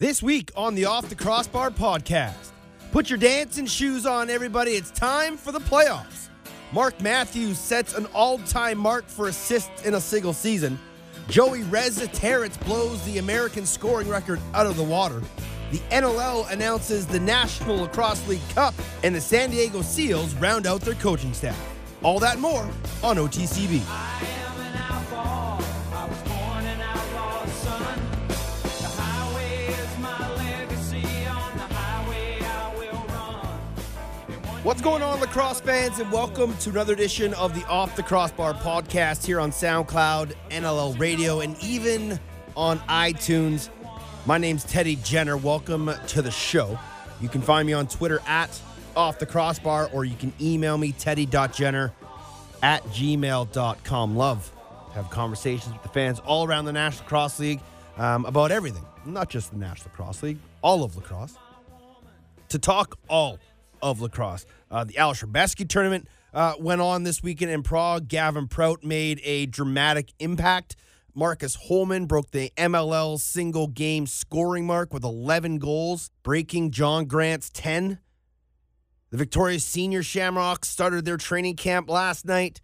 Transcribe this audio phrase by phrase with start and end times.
[0.00, 2.52] This week on the Off the Crossbar podcast,
[2.90, 4.70] put your dancing shoes on, everybody.
[4.70, 6.30] It's time for the playoffs.
[6.72, 10.78] Mark Matthews sets an all time mark for assists in a single season.
[11.28, 15.20] Joey Resetarits blows the American scoring record out of the water.
[15.70, 18.72] The NLL announces the National Lacrosse League Cup,
[19.04, 21.60] and the San Diego Seals round out their coaching staff.
[22.02, 22.66] All that more
[23.02, 24.39] on OTCB.
[34.70, 38.54] What's going on, lacrosse fans, and welcome to another edition of the Off the Crossbar
[38.54, 42.20] podcast here on SoundCloud, NLL Radio, and even
[42.56, 43.68] on iTunes.
[44.26, 45.36] My name's Teddy Jenner.
[45.36, 46.78] Welcome to the show.
[47.20, 48.62] You can find me on Twitter at
[48.94, 51.92] Off the Crossbar, or you can email me, teddy.jenner
[52.62, 54.16] at gmail.com.
[54.16, 54.52] Love
[54.94, 57.60] have conversations with the fans all around the National Lacrosse League
[57.96, 61.34] um, about everything, not just the National Lacrosse League, all of lacrosse.
[62.50, 63.40] To talk all
[63.82, 64.46] of lacrosse.
[64.70, 68.08] Uh, the Ales Hrebesky tournament uh, went on this weekend in Prague.
[68.08, 70.76] Gavin Prout made a dramatic impact.
[71.14, 77.50] Marcus Holman broke the MLL single game scoring mark with 11 goals, breaking John Grant's
[77.50, 77.98] 10.
[79.10, 82.60] The Victoria Senior Shamrocks started their training camp last night.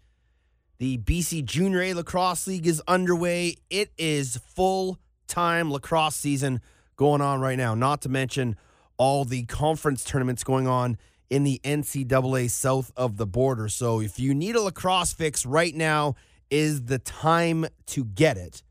[0.79, 3.57] The BC Junior A Lacrosse League is underway.
[3.69, 4.97] It is full
[5.27, 6.61] time lacrosse season
[6.95, 8.55] going on right now, not to mention
[8.95, 10.97] all the conference tournaments going on
[11.29, 13.67] in the NCAA south of the border.
[13.69, 16.15] So if you need a lacrosse fix right now,
[16.49, 18.63] is the time to get it.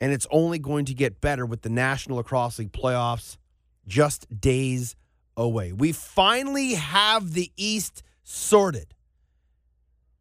[0.00, 3.38] And it's only going to get better with the National Lacrosse League playoffs
[3.86, 4.96] just days
[5.36, 5.72] away.
[5.72, 8.94] We finally have the East sorted.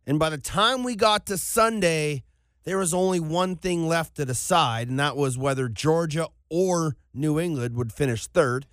[0.06, 2.24] And by the time we got to Sunday,
[2.64, 7.40] there was only one thing left to decide, and that was whether Georgia or New
[7.40, 8.68] England would finish third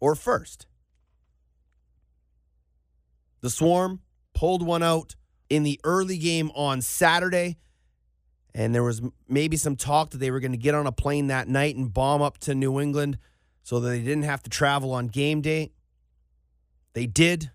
[0.00, 0.66] or first.
[3.46, 4.00] The Swarm
[4.34, 5.14] pulled one out
[5.48, 7.58] in the early game on Saturday,
[8.52, 11.28] and there was maybe some talk that they were going to get on a plane
[11.28, 13.18] that night and bomb up to New England
[13.62, 15.70] so that they didn't have to travel on game day.
[16.94, 17.52] They did.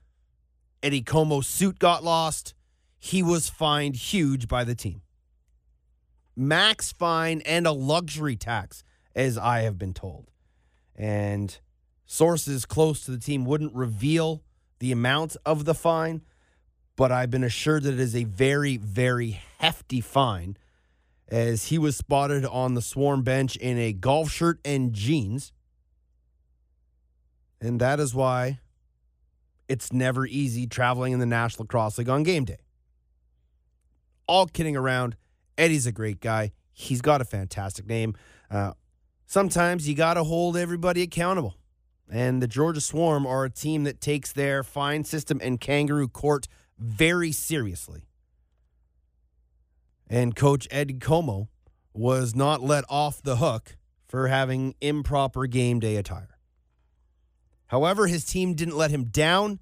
[0.81, 2.53] Eddie Comeau's suit got lost.
[2.97, 5.01] He was fined huge by the team.
[6.37, 8.81] Max fine and a luxury tax,
[9.13, 10.31] as I have been told.
[10.95, 11.59] And
[12.05, 14.41] sources close to the team wouldn't reveal
[14.81, 16.23] the amount of the fine,
[16.95, 20.57] but I've been assured that it is a very, very hefty fine
[21.27, 25.53] as he was spotted on the swarm bench in a golf shirt and jeans.
[27.61, 28.59] And that is why
[29.69, 32.57] it's never easy traveling in the National Lacrosse League on game day.
[34.25, 35.15] All kidding around.
[35.59, 36.53] Eddie's a great guy.
[36.73, 38.15] He's got a fantastic name.
[38.49, 38.71] Uh,
[39.27, 41.55] sometimes you got to hold everybody accountable.
[42.11, 46.49] And the Georgia Swarm are a team that takes their fine system and kangaroo court
[46.77, 48.03] very seriously.
[50.09, 51.47] And Coach Ed Comeau
[51.93, 53.77] was not let off the hook
[54.09, 56.37] for having improper game day attire.
[57.67, 59.59] However, his team didn't let him down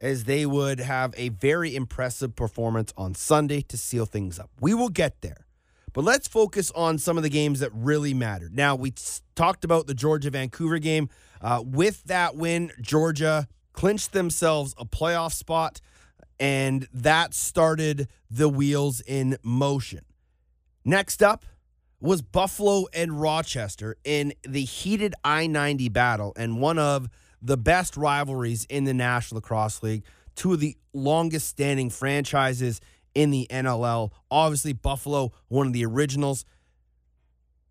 [0.00, 4.50] as they would have a very impressive performance on Sunday to seal things up.
[4.58, 5.46] We will get there.
[5.92, 8.54] But let's focus on some of the games that really mattered.
[8.54, 8.94] Now, we
[9.34, 11.10] talked about the Georgia Vancouver game.
[11.40, 15.80] Uh, with that win, Georgia clinched themselves a playoff spot,
[16.40, 20.00] and that started the wheels in motion.
[20.84, 21.44] Next up
[22.00, 27.08] was Buffalo and Rochester in the heated I 90 battle and one of
[27.42, 30.04] the best rivalries in the National Lacrosse League,
[30.34, 32.80] two of the longest standing franchises
[33.14, 34.10] in the NLL.
[34.30, 36.44] Obviously, Buffalo, one of the originals.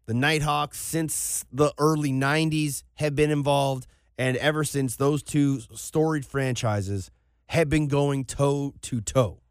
[0.07, 3.87] The Knighthawks, since the early 90s, have been involved.
[4.17, 7.11] And ever since those two storied franchises
[7.47, 9.41] have been going toe to toe.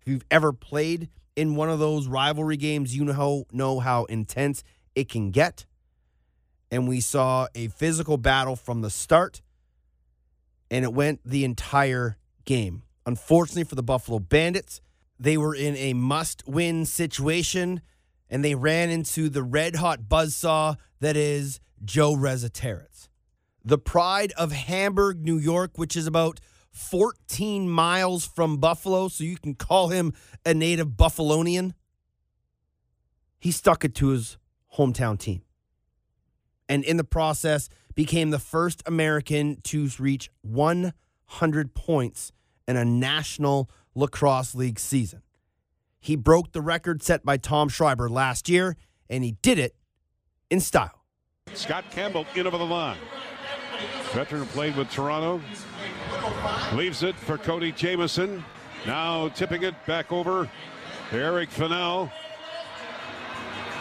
[0.00, 4.64] If you've ever played in one of those rivalry games, you know, know how intense
[4.94, 5.66] it can get.
[6.70, 9.42] And we saw a physical battle from the start,
[10.70, 12.82] and it went the entire game.
[13.04, 14.80] Unfortunately for the Buffalo Bandits,
[15.18, 17.82] they were in a must win situation
[18.30, 23.08] and they ran into the red hot buzzsaw that is Joe Resetarits.
[23.64, 26.40] The pride of Hamburg, New York, which is about
[26.70, 30.12] 14 miles from Buffalo, so you can call him
[30.46, 31.72] a native Buffalonian.
[33.38, 34.38] He stuck it to his
[34.76, 35.42] hometown team.
[36.68, 42.32] And in the process, became the first American to reach 100 points
[42.68, 45.22] in a national lacrosse league season.
[46.00, 48.76] He broke the record set by Tom Schreiber last year,
[49.10, 49.76] and he did it
[50.48, 51.04] in style.
[51.52, 52.96] Scott Campbell in over the line.
[54.12, 55.40] Veteran played with Toronto.
[56.74, 58.42] Leaves it for Cody Jamieson.
[58.86, 60.50] Now tipping it back over
[61.12, 62.10] Eric Fannell.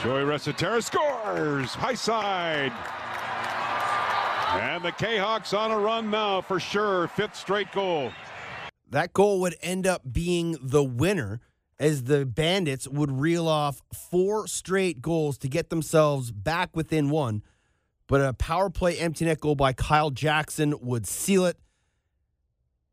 [0.03, 1.73] Joey Resetarits scores!
[1.73, 2.71] High side.
[4.61, 7.07] And the K-Hawks on a run now for sure.
[7.09, 8.11] Fifth straight goal.
[8.89, 11.39] That goal would end up being the winner
[11.79, 17.41] as the Bandits would reel off four straight goals to get themselves back within one.
[18.07, 21.57] But a power play empty net goal by Kyle Jackson would seal it.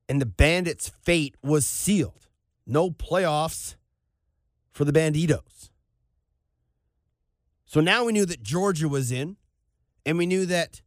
[0.09, 2.29] And the Bandits' fate was sealed.
[2.67, 3.75] No playoffs
[4.71, 5.71] for the Banditos.
[7.65, 9.37] So now we knew that Georgia was in,
[10.05, 10.83] and we knew that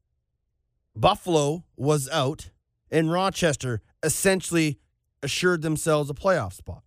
[0.95, 2.51] Buffalo was out,
[2.89, 4.79] and Rochester essentially
[5.21, 6.83] assured themselves a playoff spot.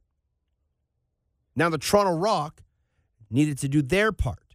[1.55, 2.63] Now the Toronto Rock
[3.31, 4.55] needed to do their part.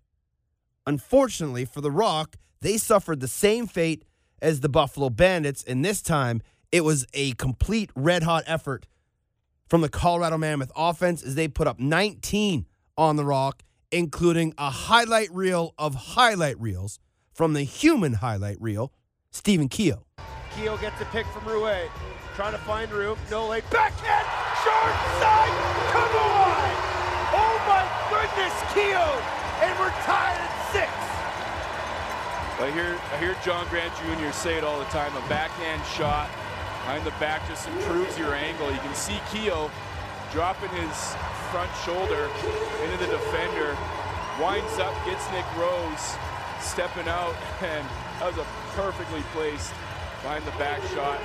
[0.85, 4.03] Unfortunately for the Rock, they suffered the same fate
[4.41, 6.41] as the Buffalo Bandits, and this time
[6.71, 8.87] it was a complete red hot effort
[9.67, 12.65] from the Colorado Mammoth offense as they put up 19
[12.97, 16.99] on the Rock, including a highlight reel of highlight reels
[17.33, 18.91] from the human highlight reel,
[19.31, 20.05] Stephen Keogh.
[20.55, 21.89] Keogh gets a pick from Rouet.
[22.35, 23.17] Trying to find room.
[23.29, 23.63] No late.
[23.71, 24.27] Backhand!
[24.63, 25.91] Short side!
[25.91, 26.46] Come on!
[28.37, 29.17] Goodness, Keogh!
[29.65, 30.93] And we're tied at six.
[32.61, 34.31] I hear, I hear John Grant Jr.
[34.31, 35.11] say it all the time.
[35.17, 36.29] A backhand shot
[36.85, 38.71] behind the back just improves your angle.
[38.71, 39.71] You can see Keogh
[40.31, 41.15] dropping his
[41.49, 42.29] front shoulder
[42.85, 43.75] into the defender.
[44.39, 46.13] Winds up, gets Nick Rose
[46.61, 47.33] stepping out,
[47.65, 47.83] and
[48.19, 48.45] that was a
[48.75, 49.73] perfectly placed
[50.21, 51.19] behind the back shot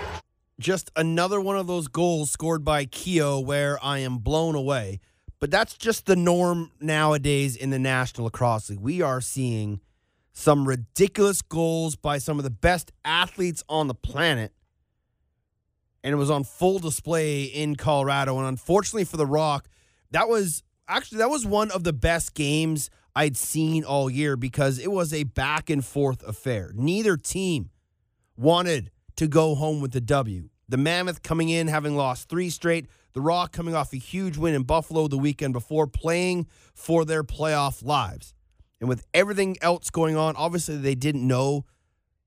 [0.60, 5.00] just another one of those goals scored by Keogh where I am blown away.
[5.42, 8.78] But that's just the norm nowadays in the National Lacrosse League.
[8.78, 9.80] We are seeing
[10.32, 14.52] some ridiculous goals by some of the best athletes on the planet.
[16.04, 18.38] And it was on full display in Colorado.
[18.38, 19.68] And unfortunately for the Rock,
[20.12, 24.78] that was actually that was one of the best games I'd seen all year because
[24.78, 26.70] it was a back and forth affair.
[26.72, 27.70] Neither team
[28.36, 30.50] wanted to go home with the W.
[30.68, 32.86] The Mammoth coming in having lost three straight.
[33.14, 37.22] The Rock coming off a huge win in Buffalo the weekend before, playing for their
[37.22, 38.34] playoff lives.
[38.80, 41.64] And with everything else going on, obviously they didn't know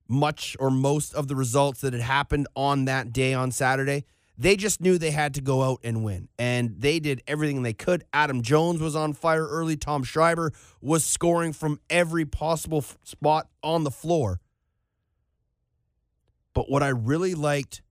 [0.08, 4.06] much or most of the results that had happened on that day on Saturday.
[4.38, 6.28] They just knew they had to go out and win.
[6.38, 8.04] And they did everything they could.
[8.14, 9.78] Adam Jones was on fire early.
[9.78, 10.52] Tom Schreiber
[10.82, 14.42] was scoring from every possible f- spot on the floor.
[16.54, 17.82] But what I really liked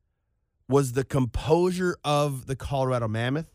[0.68, 3.52] was the composure of the Colorado Mammoth.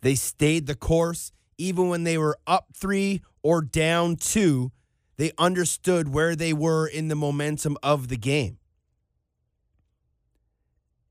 [0.00, 4.72] They stayed the course even when they were up three or down two.
[5.16, 8.58] They understood where they were in the momentum of the game.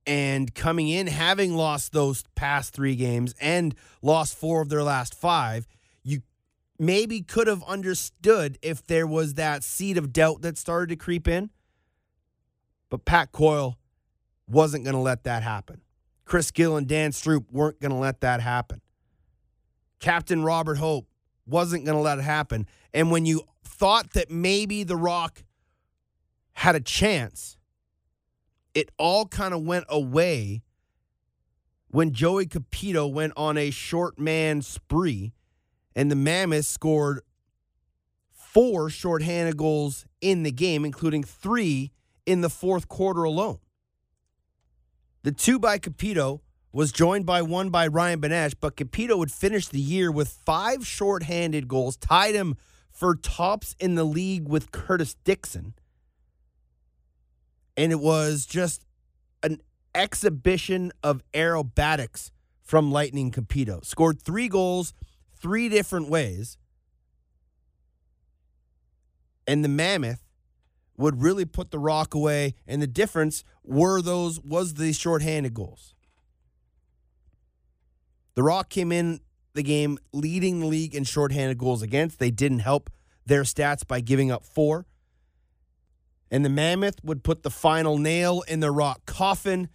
[0.06, 5.14] And coming in, having lost those past three games and lost four of their last
[5.14, 5.68] five,
[6.04, 6.24] you
[6.80, 11.28] maybe could have understood if there was that seed of doubt that started to creep
[11.28, 11.52] in.
[12.90, 13.78] But Pat Coyle
[14.52, 15.82] wasn't going to let that happen.
[16.26, 18.82] Chris Gill and Dan Stroup weren't going to let that happen.
[20.00, 21.08] Captain Robert Hope
[21.46, 22.68] wasn't going to let it happen.
[22.94, 25.44] And when you thought that maybe The Rock
[26.54, 27.58] had a chance,
[28.74, 30.64] it all kind of went away
[31.90, 35.34] when Joey Cupido went on a short man spree
[35.96, 37.22] and the Mammoth scored
[38.30, 41.92] four shorthanded goals in the game, including three
[42.26, 43.60] in the fourth quarter alone.
[45.24, 49.68] The two by Cupido was joined by one by Ryan Benesch, but Cupido would finish
[49.68, 52.56] the year with five shorthanded goals, tied him
[52.92, 55.76] for tops in the league with Curtis Dickson.
[57.78, 58.86] And it was just
[59.44, 59.60] an
[59.94, 63.86] exhibition of aerobatics from Lightning Cupido.
[63.86, 64.94] Scored three goals,
[65.40, 66.58] three different ways.
[69.46, 70.24] And the Mammoth
[71.02, 75.94] would really put the rock away, and the difference were those was the shorthanded goals.
[78.36, 79.20] The Rock came in
[79.54, 82.20] the game leading the league in shorthanded goals against.
[82.20, 82.90] They didn't help
[83.26, 84.86] their stats by giving up four.
[86.30, 89.68] And the Mammoth would put the final nail in the Rock coffin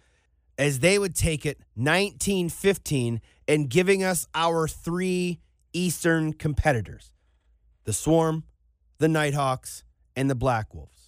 [0.57, 5.39] as they would take it 19 15 and giving us our three
[5.73, 7.11] Eastern competitors
[7.83, 8.43] the Swarm,
[8.97, 9.83] the Knighthawks,
[10.15, 11.06] and the Black Wolves.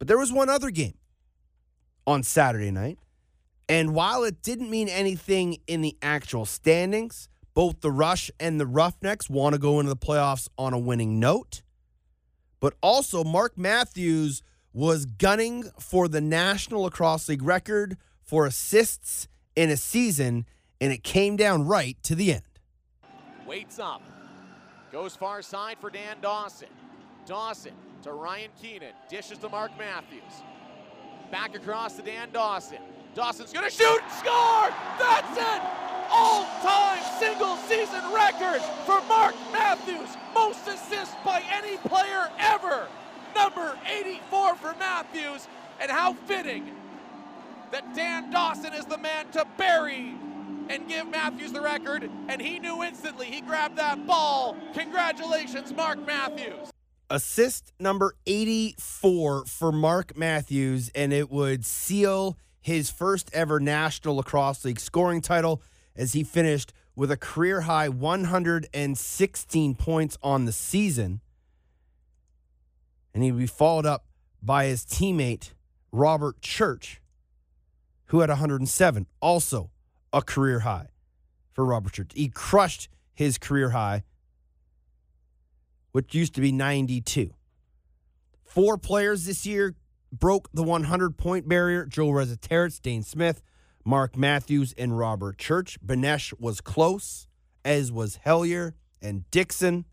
[0.00, 0.94] But there was one other game
[2.06, 2.98] on Saturday night.
[3.68, 8.66] And while it didn't mean anything in the actual standings, both the Rush and the
[8.66, 11.62] Roughnecks want to go into the playoffs on a winning note.
[12.60, 14.42] But also, Mark Matthews
[14.72, 20.46] was gunning for the National Lacrosse League record for assists in a season,
[20.80, 22.42] and it came down right to the end.
[23.46, 24.02] Waits up.
[24.90, 26.68] Goes far side for Dan Dawson.
[27.26, 28.92] Dawson to Ryan Keenan.
[29.08, 30.42] Dishes to Mark Matthews.
[31.30, 32.78] Back across to Dan Dawson.
[33.14, 34.70] Dawson's to shoot score!
[34.98, 35.62] That's it!
[36.10, 40.08] All time single season record for Mark Matthews.
[40.34, 42.86] Most assists by any player ever.
[43.34, 45.46] Number 84 for Matthews.
[45.80, 46.74] And how fitting
[47.70, 50.14] that Dan Dawson is the man to bury
[50.68, 53.26] and give Matthews the record, and he knew instantly.
[53.26, 54.56] He grabbed that ball.
[54.74, 56.70] Congratulations, Mark Matthews.
[57.12, 64.64] Assist number 84 for Mark Matthews, and it would seal his first ever National Lacrosse
[64.64, 65.60] League scoring title
[65.96, 71.20] as he finished with a career high 116 points on the season.
[73.12, 74.06] And he'd be followed up
[74.40, 75.50] by his teammate,
[75.90, 77.00] Robert Church,
[78.06, 79.70] who had 107, also
[80.12, 80.90] a career high
[81.50, 82.12] for Robert Church.
[82.14, 84.04] He crushed his career high,
[85.92, 87.30] which used to be 92.
[88.44, 89.74] Four players this year
[90.12, 93.42] broke the 100 point barrier Joel Resetarits, Dhane Smith,
[93.84, 95.78] Mark Matthews, and Robert Church.
[95.84, 97.28] Benesch was close,
[97.64, 99.84] as was Hellier and Dickson.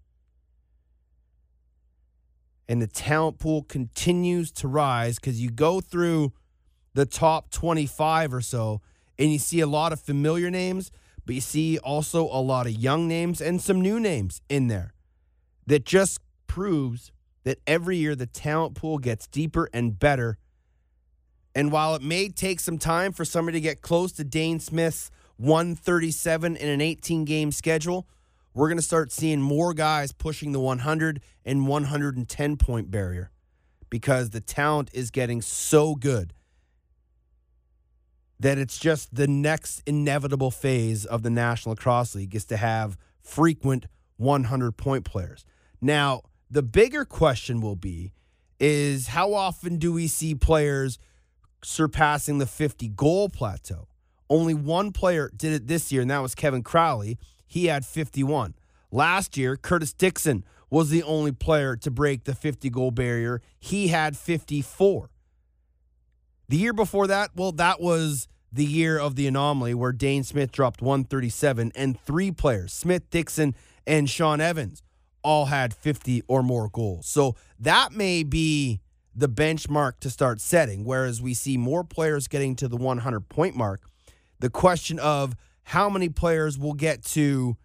[2.68, 6.34] And the talent pool continues to rise because you go through
[6.94, 8.82] the top 25 or so
[9.18, 10.92] and you see a lot of familiar names,
[11.26, 14.94] but you see also a lot of young names and some new names in there
[15.68, 17.12] that just proves
[17.44, 20.38] that every year the talent pool gets deeper and better.
[21.54, 25.12] And while it may take some time for somebody to get close to Dhane Smith's
[25.38, 28.08] 137 in an 18 game schedule,
[28.54, 33.32] we're going to start seeing more guys pushing the 100 and 110 point barrier
[33.90, 36.34] because the talent is getting so good
[38.40, 42.98] that it's just the next inevitable phase of the National Lacrosse League is to have
[43.22, 43.86] frequent
[44.18, 45.46] 100 point players.
[45.82, 48.14] Now, the bigger question will be
[48.60, 50.98] is how often do we see players
[51.64, 53.88] surpassing the 50 goal plateau?
[54.30, 57.18] Only one player did it this year, and that was Kevin Crowley.
[57.46, 58.56] He had 51.
[58.92, 63.42] Last year, Curtis Dickson was the only player to break the 50 goal barrier.
[63.60, 65.10] He had 54.
[66.50, 70.52] The year before that, well, that was the year of the anomaly where Dhane Smith
[70.52, 73.56] dropped 137 and three players, Smith, Dickson,
[73.86, 74.82] and Shawn Evans,
[75.28, 77.06] all had 50 or more goals.
[77.06, 78.80] So that may be
[79.14, 80.86] the benchmark to start setting.
[80.86, 83.82] Whereas we see more players getting to the 100 point mark,
[84.40, 87.58] the question of how many players will get to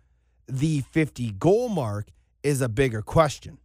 [0.49, 2.09] the 50 goal mark
[2.43, 3.59] is a bigger question.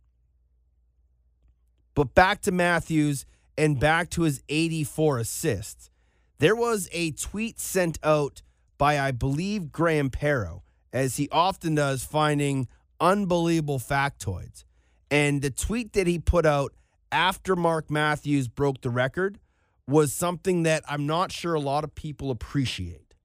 [1.96, 3.26] But back to Matthews
[3.58, 5.90] and back to his 84 assists.
[6.38, 8.44] There was a tweet sent out
[8.78, 10.62] by, I believe, Graeme Perrow,
[10.94, 12.68] as he often does, finding
[13.00, 14.64] unbelievable factoids.
[15.10, 16.74] And the tweet that he put out
[17.12, 19.40] after Mark Matthews broke the record
[19.88, 23.16] was something that I'm not sure a lot of people appreciate.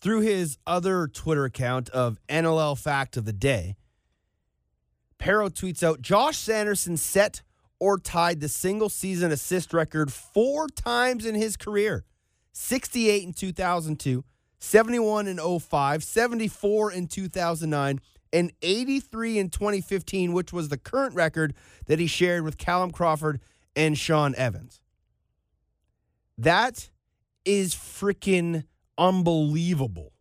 [0.00, 3.76] Through his other Twitter account of NLL Fact of the Day,
[5.18, 7.42] Perrow tweets out Josh Sanderson set
[7.80, 12.04] or tied the single season assist record four times in his career
[12.52, 14.24] 68 in 2002,
[14.58, 18.00] 71 in 05, 74 in 2009,
[18.32, 21.54] and 83 in 2015, which was the current record
[21.86, 23.40] that he shared with Callum Crawford
[23.74, 24.80] and Shawn Evans.
[26.38, 26.90] That
[27.44, 28.64] is freaking
[28.98, 30.12] unbelievable.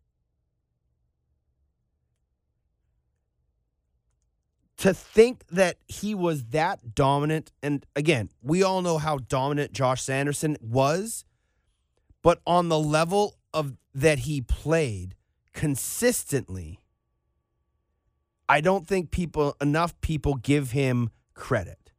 [4.78, 10.04] to think that he was that dominant, and again, we all know how dominant Josh
[10.04, 11.26] Sanderson was,
[12.22, 15.16] but on the level of that he played
[15.54, 16.80] consistently,
[18.48, 21.92] I don't think people enough people give him credit.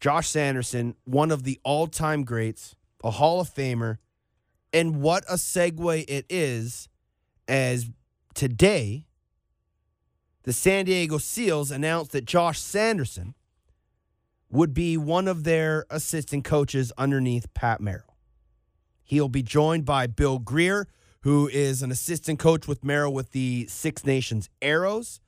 [0.00, 3.96] Josh Sanderson, one of the all-time greats, a Hall of Famer,
[4.72, 6.88] and what a segue it is
[7.48, 7.88] as
[8.34, 9.06] today
[10.42, 13.34] the San Diego Seals announced that Josh Sanderson
[14.50, 18.16] would be one of their assistant coaches underneath Pat Merrill.
[19.02, 20.86] He'll be joined by Bill Greer,
[21.24, 25.20] who is an assistant coach with Merrill with the Six Nations Arrows,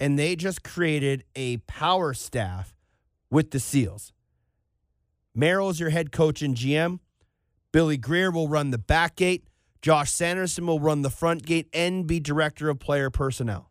[0.00, 2.74] and they just created a power staff
[3.30, 4.14] with the Seals.
[5.34, 6.98] Merrill is your head coach and GM.
[7.72, 9.44] Billy Greer will run the back gate.
[9.82, 13.70] Josh Sanderson will run the front gate and be director of player personnel.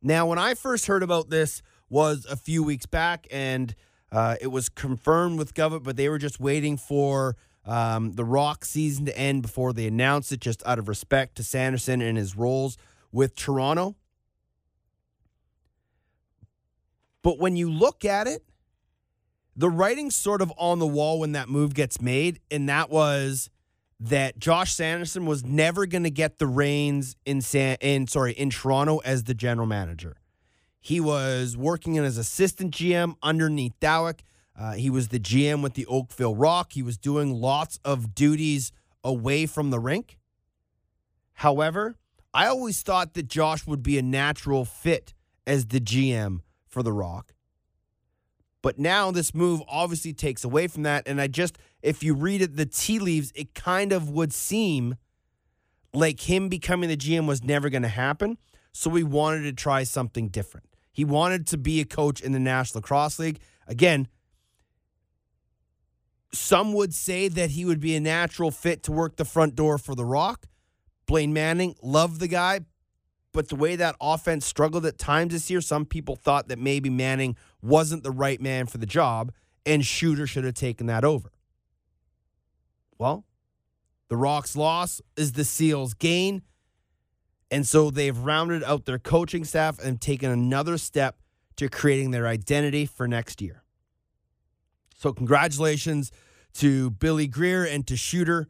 [0.00, 3.74] Now, when I first heard about this was a few weeks back, and
[4.12, 7.34] uh, it was confirmed with Govett, but they were just waiting for
[7.66, 11.42] um, the Rock season to end before they announced it, just out of respect to
[11.42, 12.76] Sanderson and his roles
[13.12, 13.96] with Toronto.
[17.22, 18.42] But when you look at it,
[19.56, 23.50] the writing's sort of on the wall when that move gets made, and that was
[24.00, 28.50] that Josh Sanderson was never going to get the reins in San in sorry in
[28.50, 30.16] Toronto as the general manager.
[30.80, 34.20] He was working in as assistant GM underneath Dawick.
[34.56, 36.72] Uh, he was the GM with the Oakville Rock.
[36.72, 40.18] He was doing lots of duties away from the rink.
[41.34, 41.96] However,
[42.32, 45.14] I always thought that Josh would be a natural fit
[45.46, 47.34] as the GM for the Rock.
[48.62, 51.06] But now this move obviously takes away from that.
[51.06, 54.96] And I just, if you read it, the tea leaves, it kind of would seem
[55.92, 58.38] like him becoming the GM was never going to happen.
[58.72, 60.66] So we wanted to try something different.
[60.90, 63.40] He wanted to be a coach in the National Lacrosse League.
[63.66, 64.08] Again,
[66.34, 69.78] some would say that he would be a natural fit to work the front door
[69.78, 70.46] for The Rock.
[71.06, 72.60] Blaine Manning, love the guy,
[73.32, 76.88] but the way that offense struggled at times this year, some people thought that maybe
[76.88, 79.32] Manning wasn't the right man for the job
[79.66, 81.32] and Shooter should have taken that over.
[82.98, 83.24] Well,
[84.08, 86.42] the Rock's loss is the Seals' gain.
[87.50, 91.18] And so they've rounded out their coaching staff and taken another step
[91.56, 93.63] to creating their identity for next year.
[94.94, 96.10] So, congratulations
[96.54, 98.48] to Billy Greer and to Shooter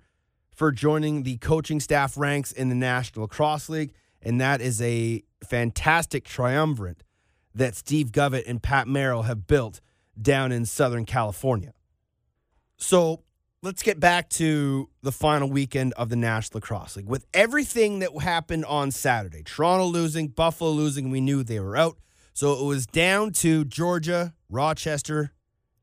[0.55, 3.93] for joining the coaching staff ranks in the National Lacrosse League.
[4.23, 7.03] And that is a fantastic triumvirate
[7.55, 9.81] that Steve Govett and Pat Merrill have built
[10.21, 11.73] down in Southern California.
[12.77, 13.23] So
[13.63, 17.07] let's get back to the final weekend of the National Lacrosse League.
[17.09, 21.99] With everything that happened on Saturday, Toronto losing, Buffalo losing, we knew they were out.
[22.33, 25.33] So it was down to Georgia, Rochester,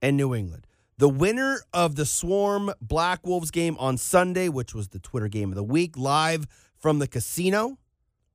[0.01, 0.65] and New England.
[0.97, 5.49] The winner of the Swarm Black Wolves game on Sunday, which was the Twitter game
[5.49, 6.45] of the week, live
[6.77, 7.77] from the casino,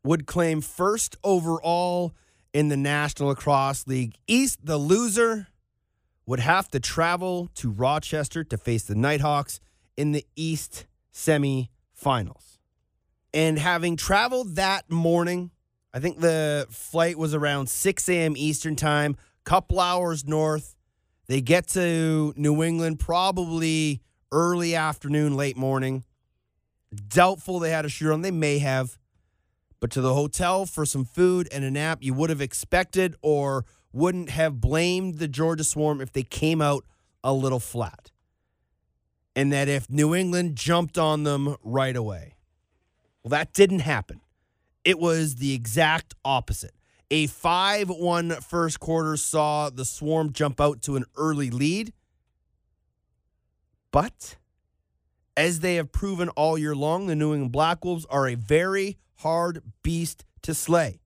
[0.02, 2.12] would claim first overall
[2.52, 4.64] in the National Lacrosse League East.
[4.64, 5.48] The loser
[6.26, 9.60] would have to travel to Rochester to face the Knighthawks
[9.96, 12.58] in the East semifinals.
[13.32, 15.50] And having traveled that morning,
[15.92, 18.34] I think the flight was around 6 a.m.
[18.36, 20.75] Eastern time, couple hours north.
[21.28, 26.04] They get to New England probably early afternoon, late morning.
[27.08, 28.22] Doubtful they had a shoot on.
[28.22, 28.96] They may have
[29.80, 33.64] but to the hotel for some food and a nap you would have expected or
[33.92, 36.84] wouldn't have blamed the Georgia Swarm if they came out
[37.22, 38.10] a little flat.
[39.34, 42.36] And that if New England jumped on them right away.
[43.22, 44.20] Well, that didn't happen.
[44.84, 46.74] It was the exact opposite.
[47.10, 51.92] A 5 1 first quarter saw the Swarm jump out to an early lead.
[53.92, 54.36] But
[55.36, 58.98] as they have proven all year long, the New England Black Wolves are a very
[59.18, 61.00] hard beast to slay.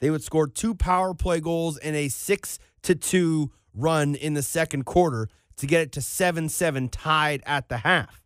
[0.00, 4.42] They would score two power play goals in a 6 to 2 run in the
[4.42, 8.22] second quarter to get it to 7 7 tied at the half.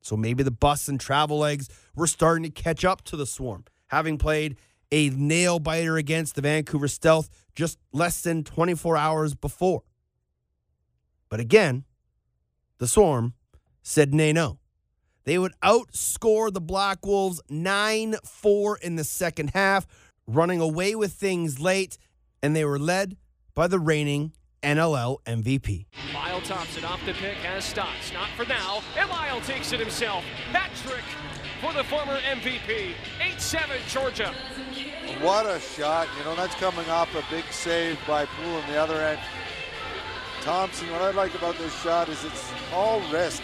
[0.00, 3.64] So maybe the bus and travel legs were starting to catch up to the Swarm,
[3.88, 4.56] having played
[4.94, 9.82] a nail biter against the Vancouver Stealth just less than 24 hours before.
[11.28, 11.82] But again,
[12.78, 13.34] the Swarm
[13.82, 14.60] said nay no.
[15.24, 19.84] They would outscore the Black Wolves 9 4 in the second half,
[20.28, 21.98] running away with things late,
[22.40, 23.16] and they were led
[23.52, 25.86] by the reigning NLL MVP.
[26.14, 28.12] Lyle Thompson off the pick has stops.
[28.12, 28.80] Not for now.
[28.96, 30.22] And Lyle takes it himself.
[30.52, 31.04] Hat trick
[31.60, 32.92] for the former MVP.
[33.20, 34.32] 8 7 Georgia.
[35.20, 36.08] What a shot.
[36.18, 39.20] You know, that's coming off a big save by Poole on the other end.
[40.42, 43.42] Thompson, what I like about this shot is it's all wrist.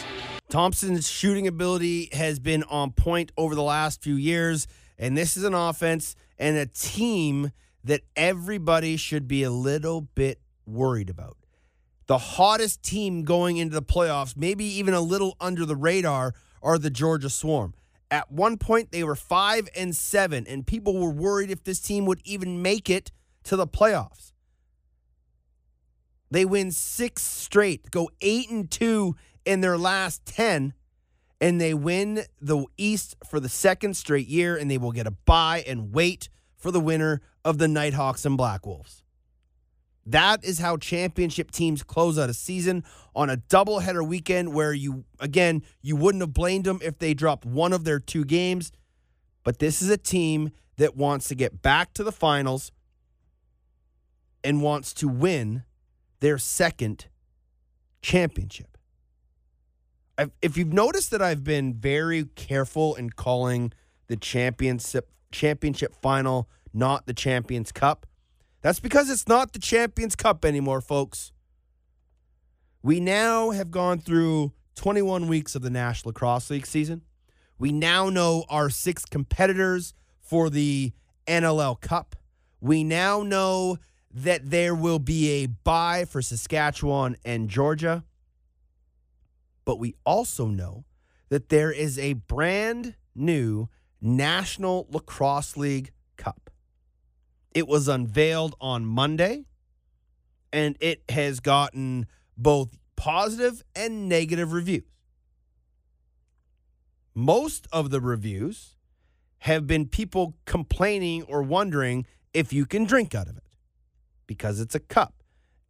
[0.49, 4.67] Thompson's shooting ability has been on point over the last few years,
[4.99, 7.53] and this is an offense and a team
[7.85, 11.37] that everybody should be a little bit worried about.
[12.07, 16.77] The hottest team going into the playoffs, maybe even a little under the radar, are
[16.77, 17.75] the Georgia Swarm.
[18.11, 22.07] At one point, they were five and seven, and people were worried if this team
[22.07, 23.13] would even make it
[23.45, 24.33] to the playoffs.
[26.31, 30.75] They win six straight, go eight and two in their last 10
[31.41, 35.11] and they win the East for the second straight year, and they will get a
[35.11, 39.03] bye and wait for the winner of the Knighthawks and Black Wolves.
[40.11, 45.05] That is how championship teams close out a season on a doubleheader weekend where you,
[45.21, 48.73] again, you wouldn't have blamed them if they dropped one of their two games.
[49.45, 52.73] But this is a team that wants to get back to the finals
[54.43, 55.65] and wants to win
[56.21, 57.07] their second
[58.03, 58.79] championship.
[60.19, 63.73] I've, if you've noticed that I've been very careful in calling
[64.09, 68.07] the championship championship final not the Champions Cup,
[68.63, 71.33] that's because it's not the Champions Cup anymore, folks.
[72.83, 77.03] We now have gone through 21 weeks of the National Lacrosse League season.
[77.59, 80.93] We now know our six competitors for the
[81.27, 82.17] NLL Cup.
[82.61, 83.79] We now know
[84.13, 88.05] that there will be a bye for Saskatchewan and Georgia.
[89.65, 90.85] But we also know
[91.29, 93.69] that there is a brand new
[94.01, 96.50] National Lacrosse League Cup.
[97.53, 99.45] It was unveiled on Monday,
[100.53, 104.85] and it has gotten both positive and negative reviews.
[107.15, 108.77] Most of the reviews
[109.39, 113.57] have been people complaining or wondering if you can drink out of it
[114.27, 115.15] because it's a cup.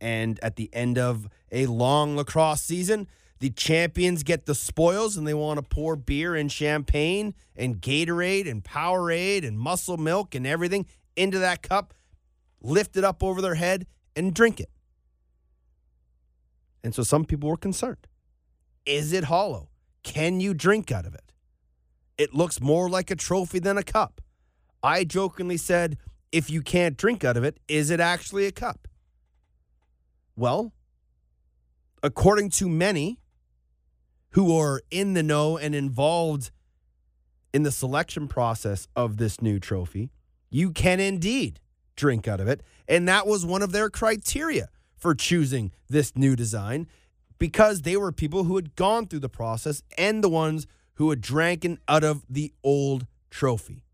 [0.01, 3.07] And at the end of a long lacrosse season,
[3.38, 8.49] the champions get the spoils and they want to pour beer and champagne and Gatorade
[8.49, 11.94] and Powerade and muscle milk and everything into that cup,
[12.62, 14.70] lift it up over their head, and drink it.
[16.83, 18.07] And so some people were concerned.
[18.87, 19.70] Is it hollow?
[20.03, 21.33] Can you drink out of it?
[22.16, 24.20] It looks more like a trophy than a cup.
[24.83, 25.99] I jokingly said,
[26.33, 28.88] if you can't drink out of it, is it actually a cup?
[30.37, 30.73] Well,
[32.03, 33.18] according to many
[34.31, 36.51] who are in the know and involved
[37.53, 40.11] in the selection process of this new trophy,
[40.50, 41.60] you can indeed
[41.96, 42.62] drink out of it.
[42.88, 46.88] And that was one of their criteria for choosing this new design
[47.38, 51.20] because they were people who had gone through the process and the ones who had
[51.20, 53.84] drank out of the old trophy.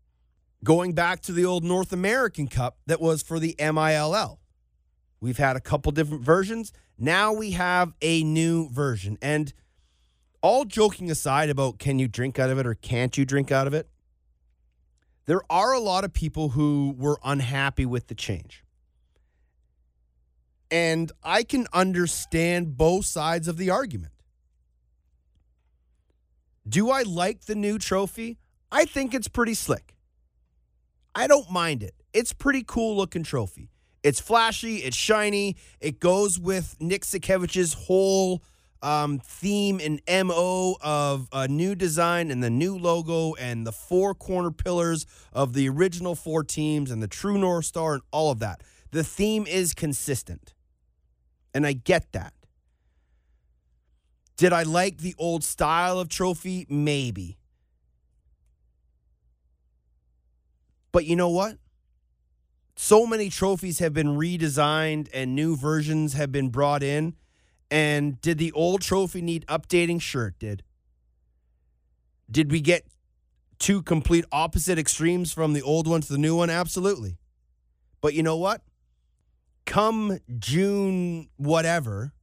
[0.63, 4.39] Going back to the old North American Cup that was for the MILL.
[5.21, 6.73] We've had a couple different versions.
[6.97, 9.17] Now we have a new version.
[9.21, 9.53] And
[10.41, 13.67] all joking aside about can you drink out of it or can't you drink out
[13.67, 13.89] of it,
[15.27, 18.63] there are a lot of people who were unhappy with the change.
[20.71, 24.13] And I can understand both sides of the argument.
[26.67, 28.39] Do I like the new trophy?
[28.71, 29.95] I think it's pretty slick.
[31.13, 31.93] I don't mind it.
[32.13, 33.69] It's pretty cool looking trophy.
[34.03, 38.41] It's flashy, it's shiny, it goes with Nick Sakiewicz's whole
[38.81, 44.13] um, theme and MO of a new design and the new logo and the four
[44.13, 48.39] corner pillars of the original four teams and the true North Star and all of
[48.39, 48.61] that.
[48.91, 50.53] The theme is consistent.
[51.53, 52.33] And I get that.
[54.37, 56.67] Did I like the old style of trophy?
[56.69, 57.37] Maybe.
[60.91, 61.57] But you know what?
[62.75, 67.15] So many trophies have been redesigned and new versions have been brought in
[67.69, 70.01] and did the old trophy need updating?
[70.01, 70.63] Sure, it did.
[72.29, 72.85] Did we get
[73.59, 76.49] two complete opposite extremes from the old one to the new one?
[76.49, 77.17] Absolutely.
[78.01, 78.61] But you know what?
[79.65, 82.13] Come June, whatever,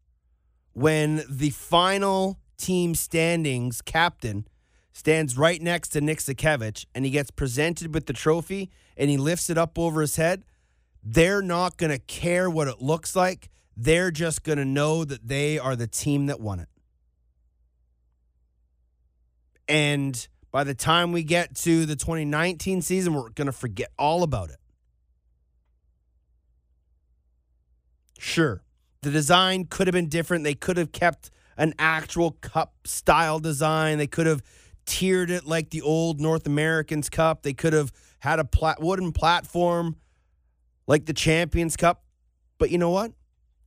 [0.73, 4.47] when the final team standings captain
[4.93, 9.17] stands right next to Nick Sakiewicz and he gets presented with the trophy and he
[9.17, 10.45] lifts it up over his head,
[11.03, 13.51] they're not going to care what it looks like.
[13.77, 16.69] They're just going to know that they are the team that won it.
[19.67, 24.23] And by the time we get to the 2019 season, we're going to forget all
[24.23, 24.59] about it.
[28.19, 28.63] Sure,
[29.03, 30.45] the design could have been different.
[30.45, 33.99] They could have kept an actual cup style design.
[33.99, 34.43] They could have
[34.87, 37.43] tiered it like the old North Americans Cup.
[37.43, 39.97] They could have had a plat- wooden platform
[40.87, 42.05] like the Champions Cup.
[42.59, 43.13] But you know what?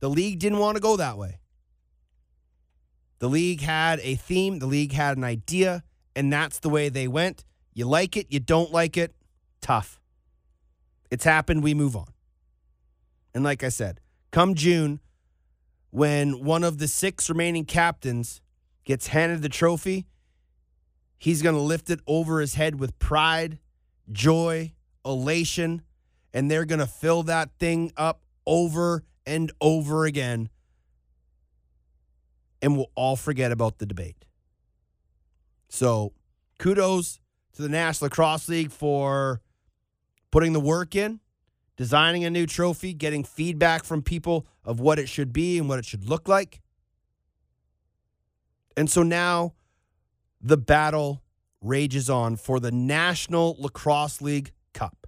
[0.00, 1.40] The league didn't want to go that way.
[3.18, 5.82] The league had a theme, the league had an idea,
[6.14, 7.44] and that's the way they went.
[7.74, 9.14] You like it, you don't like it,
[9.60, 10.00] tough.
[11.10, 12.08] It's happened, we move on.
[13.34, 15.00] And like I said, come June,
[15.90, 18.40] when one of the six remaining captains
[18.84, 20.06] gets handed the trophy,
[21.18, 23.58] he's going to lift it over his head with pride,
[24.12, 25.82] joy, elation,
[26.32, 30.48] and they're going to fill that thing up over and over again,
[32.62, 34.24] and we'll all forget about the debate.
[35.68, 36.14] So,
[36.58, 37.20] kudos
[37.52, 39.42] to the National Lacrosse League for
[40.30, 41.20] putting the work in,
[41.76, 45.78] designing a new trophy, getting feedback from people of what it should be and what
[45.78, 46.60] it should look like.
[48.76, 49.54] And so now
[50.40, 51.22] the battle
[51.60, 55.07] rages on for the National Lacrosse League Cup.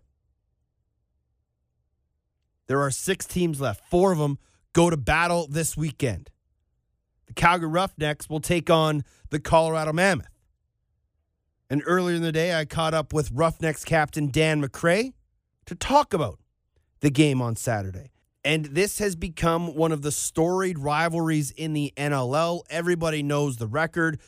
[2.71, 3.83] There are six teams left.
[3.91, 4.39] Four of them
[4.75, 6.31] go to battle this weekend.
[7.27, 10.29] The Calgary Roughnecks will take on the Colorado Mammoth.
[11.69, 15.15] And earlier in the day, I caught up with Roughnecks captain Dan MacRae
[15.67, 16.39] to talk about
[17.01, 18.13] the game on Saturday.
[18.45, 22.63] And this has become one of the storied rivalries in the NLL.
[22.71, 24.21] Everybody knows the record.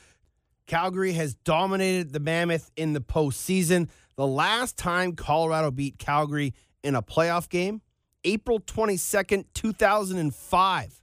[0.66, 3.88] Calgary has dominated the Mammoth in the postseason.
[4.16, 7.82] The last time Colorado beat Calgary in a playoff game,
[8.24, 11.02] April 22nd, 2005.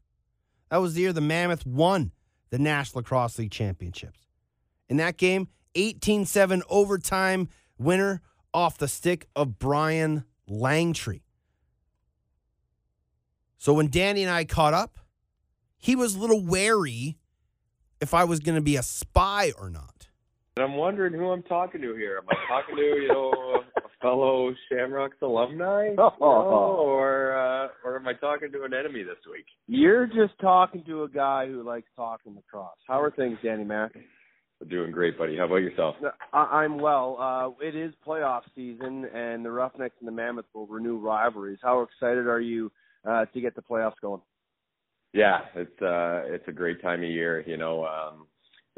[0.70, 2.12] That was the year the Mammoth won
[2.50, 4.20] the National Lacrosse League Championships.
[4.88, 8.22] In that game, 18 7 overtime winner
[8.54, 11.22] off the stick of Brian Langtry.
[13.58, 15.00] So when Danny and I caught up,
[15.78, 17.18] he was a little wary
[18.02, 19.99] if I was going to be a spy or not.
[20.62, 22.22] I'm wondering who I'm talking to here.
[22.22, 27.98] Am I talking to you know a fellow Shamrocks alumni, you know, or uh, or
[27.98, 29.46] am I talking to an enemy this week?
[29.68, 32.78] You're just talking to a guy who likes talking lacrosse.
[32.88, 33.92] How are things, Danny Mac?
[34.70, 35.38] Doing great, buddy.
[35.38, 35.96] How about yourself?
[36.34, 37.18] I- I'm well.
[37.18, 41.60] Uh, it is playoff season, and the Roughnecks and the Mammoth will renew rivalries.
[41.62, 42.70] How excited are you
[43.08, 44.22] uh, to get the playoffs going?
[45.14, 47.44] Yeah, it's uh it's a great time of year.
[47.48, 48.28] You know, um,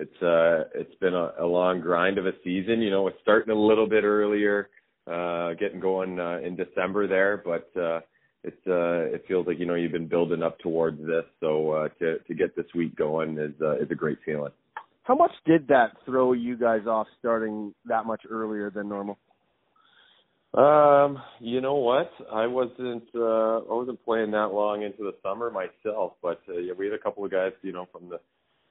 [0.01, 2.81] it's uh it's been a, a long grind of a season.
[2.81, 4.69] You know, it's starting a little bit earlier,
[5.07, 7.99] uh, getting going uh, in December there, but uh,
[8.43, 11.25] it's uh it feels like you know you've been building up towards this.
[11.39, 14.51] So uh, to to get this week going is uh, is a great feeling.
[15.03, 19.17] How much did that throw you guys off starting that much earlier than normal?
[20.53, 22.11] Um, you know what?
[22.31, 26.73] I wasn't uh I wasn't playing that long into the summer myself, but uh, yeah,
[26.77, 28.19] we had a couple of guys, you know, from the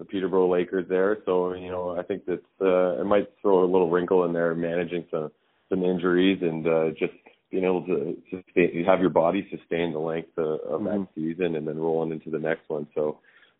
[0.00, 3.70] the Peterborough Lakers there, so you know, I think that uh it might throw a
[3.70, 5.30] little wrinkle in there managing some
[5.68, 7.12] some injuries and uh just
[7.52, 11.68] being able to sustain, have your body sustain the length of, of that season and
[11.68, 12.86] then rolling into the next one.
[12.94, 13.18] So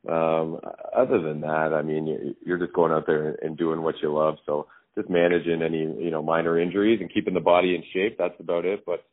[0.09, 0.59] um
[0.97, 4.13] other than that, I mean, you- you're just going out there and doing what you
[4.13, 4.37] love.
[4.47, 8.17] So just managing any you know minor injuries and keeping the body in shape.
[8.19, 8.85] That's about it.
[8.87, 9.05] But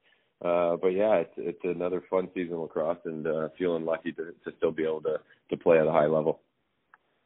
[0.48, 4.52] uh, but yeah, it's it's another fun season lacrosse, and uh, feeling lucky to to
[4.58, 5.18] still be able to
[5.50, 6.40] to play at a high level.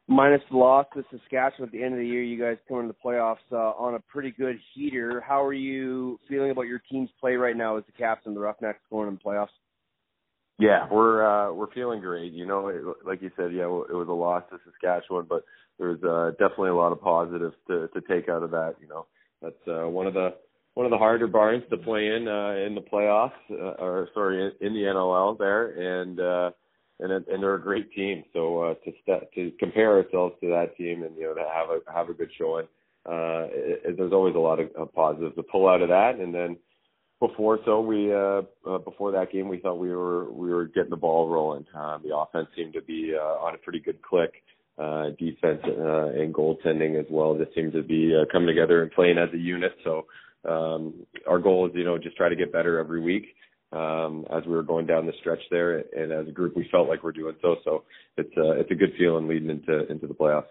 [0.08, 2.92] Minus the loss to Saskatchewan at the end of the year, you guys come into
[2.92, 5.22] the playoffs uh, on a pretty good heater.
[5.26, 8.40] How are you feeling about your team's play right now as the captain of the
[8.40, 9.48] Roughnecks going in the playoffs?
[10.58, 12.32] Yeah, we're uh, we're feeling great.
[12.32, 15.44] You know, it, like you said, yeah, it was a loss to Saskatchewan, but
[15.78, 18.74] there's uh, definitely a lot of positives to to take out of that.
[18.80, 19.06] You know,
[19.40, 20.34] that's uh, one of the
[20.74, 24.52] one of the harder barns to play in uh, in the playoffs, uh, or sorry,
[24.60, 26.50] in, in the NLL there, and uh,
[27.00, 28.24] and and they're a great team.
[28.32, 31.68] So uh, to st- to compare ourselves to that team and you know to have
[31.70, 32.66] a have a good showing,
[33.06, 36.16] uh, it, it, there's always a lot of uh, positives to pull out of that,
[36.16, 36.56] and then
[37.20, 40.90] before so we uh, uh before that game we thought we were we were getting
[40.90, 41.64] the ball rolling.
[41.74, 44.42] Um the offense seemed to be uh, on a pretty good click
[44.78, 47.38] uh defense uh and goaltending as well.
[47.38, 49.72] Just seemed to be uh, coming together and playing as a unit.
[49.84, 50.06] So
[50.48, 50.94] um
[51.28, 53.26] our goal is you know just try to get better every week
[53.72, 56.88] um as we were going down the stretch there and as a group we felt
[56.88, 57.84] like we're doing so so
[58.16, 60.44] it's uh it's a good feeling leading into into the playoffs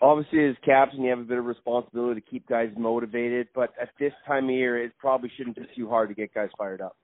[0.00, 3.88] Obviously, as captain, you have a bit of responsibility to keep guys motivated, but at
[3.98, 6.96] this time of year, it probably shouldn't be too hard to get guys fired up.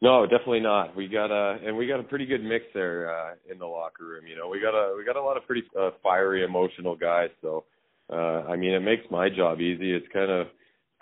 [0.00, 0.94] No, definitely not.
[0.94, 4.04] We got a and we got a pretty good mix there uh in the locker
[4.04, 4.26] room.
[4.26, 7.30] You know, we got a we got a lot of pretty uh, fiery, emotional guys.
[7.40, 7.64] So,
[8.12, 9.92] uh I mean, it makes my job easy.
[9.92, 10.48] It's kind of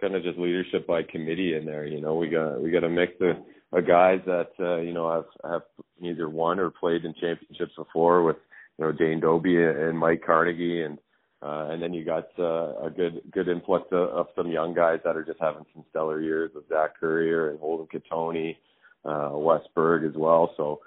[0.02, 1.86] kind of just leadership by committee in there.
[1.86, 3.36] You know, we got we got a mix of,
[3.72, 5.62] of guys that uh, you know have have
[6.02, 8.36] either won or played in championships before with
[8.78, 10.98] you know Dane Dobbie and Mike Carnegie and.
[11.44, 15.00] Uh, and then you got uh, a good good influx of, of some young guys
[15.04, 18.56] that are just having some stellar years with Zach Currier and Holden Cattoni,
[19.04, 20.54] uh, Wes Berg as well.
[20.56, 20.78] So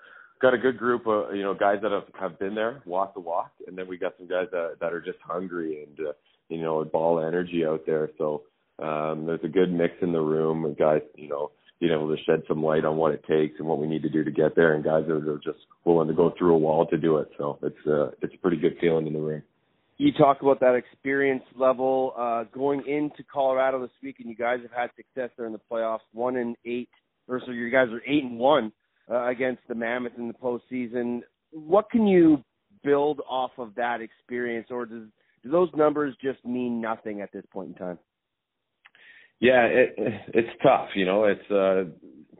[0.41, 3.19] got a good group of you know guys that have have been there, walked the
[3.19, 6.13] walk, and then we got some guys that that are just hungry and uh,
[6.47, 8.09] you know ball energy out there.
[8.17, 8.43] So
[8.79, 12.23] um, there's a good mix in the room of guys you know being able to
[12.23, 14.55] shed some light on what it takes and what we need to do to get
[14.55, 17.29] there, and guys that are just willing to go through a wall to do it.
[17.37, 19.43] So it's uh, it's a pretty good feeling in the room.
[19.97, 24.59] You talk about that experience level uh, going into Colorado this week, and you guys
[24.61, 25.99] have had success there in the playoffs.
[26.13, 26.89] One and eight,
[27.27, 28.71] or so you guys are eight and one
[29.09, 31.21] uh, against the Mammoth in the postseason.
[31.51, 32.43] What can you
[32.83, 35.07] build off of that experience, or does
[35.43, 37.99] do those numbers just mean nothing at this point in time?
[39.39, 39.95] Yeah, it,
[40.33, 40.89] it's tough.
[40.95, 41.85] You know, it's uh,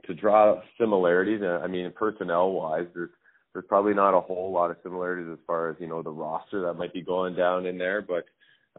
[0.08, 1.42] to draw similarities.
[1.44, 3.10] uh, I mean, personnel wise, there's
[3.54, 6.62] there's probably not a whole lot of similarities as far as you know the roster
[6.64, 8.26] that might be going down in there, but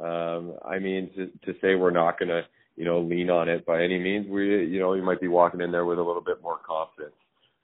[0.05, 2.43] um, I mean, to, to say we're not going to,
[2.77, 5.63] you know, lean on it by any means, we, you know, you might be walking
[5.63, 7.15] in there with a little bit more confidence.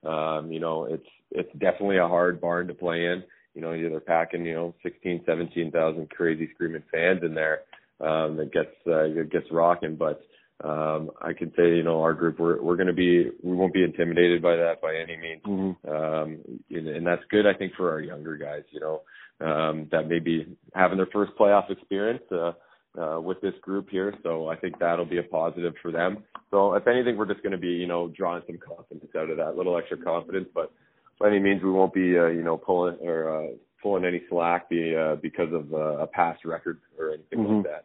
[0.07, 3.23] Um, you know, it's it's definitely a hard barn to play in.
[3.55, 7.61] You know, they're packing, you know, 16, 17,000 crazy screaming fans in there
[8.01, 9.97] um, that gets uh, gets rocking.
[9.97, 10.23] But
[10.63, 13.75] um, I can say, you know, our group, we're we're going to be, we won't
[13.75, 15.91] be intimidated by that by any means, Mm-hmm.
[15.91, 16.39] um,
[16.71, 18.63] and, and that's good, I think, for our younger guys.
[18.71, 19.03] You know,
[19.47, 22.23] um, that may be having their first playoff experience.
[22.31, 22.53] Uh,
[23.01, 24.15] uh, with this group here.
[24.23, 26.25] So I think that'll be a positive for them.
[26.51, 29.39] So if anything, we're just going to be, you know, drawing some confidence out of
[29.39, 30.49] that, little extra confidence.
[30.55, 30.73] But
[31.19, 33.49] by any means, we won't be, uh, you know, pulling or uh,
[33.83, 37.57] pulling any slack be, uh, because of uh, a past record or anything Mhm.
[37.65, 37.85] like that.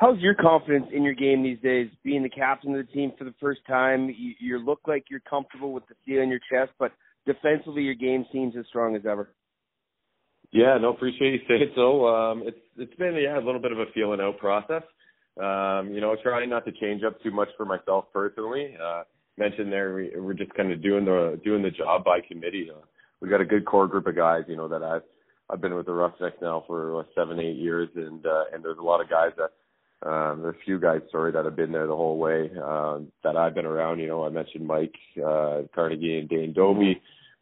[0.00, 1.90] How's your confidence in your game these days?
[2.02, 5.20] Being the captain of the team for the first time, you, you look like you're
[5.20, 6.92] comfortable with the seal in your chest, but
[7.26, 9.28] defensively, your game seems as strong as ever.
[10.52, 12.06] Yeah, no, appreciate you saying so.
[12.06, 14.82] Um, it's it's been yeah a little bit of a feeling out process.
[15.38, 18.74] Um, you know, trying not to change up too much for myself personally.
[18.82, 19.02] Uh,
[19.36, 22.68] mentioned there we, we're just kind of doing the doing the job by committee.
[22.74, 22.80] Uh,
[23.20, 24.44] we got a good core group of guys.
[24.48, 25.02] You know that I've
[25.50, 28.78] I've been with the Roughnecks now for uh, seven eight years, and uh, and there's
[28.78, 29.50] a lot of guys that.
[30.02, 33.36] Um, there's a few guys, sorry, that have been there the whole way uh, that
[33.36, 33.98] I've been around.
[33.98, 37.00] You know, I mentioned Mike uh, Carnegie and Dane Dobbie.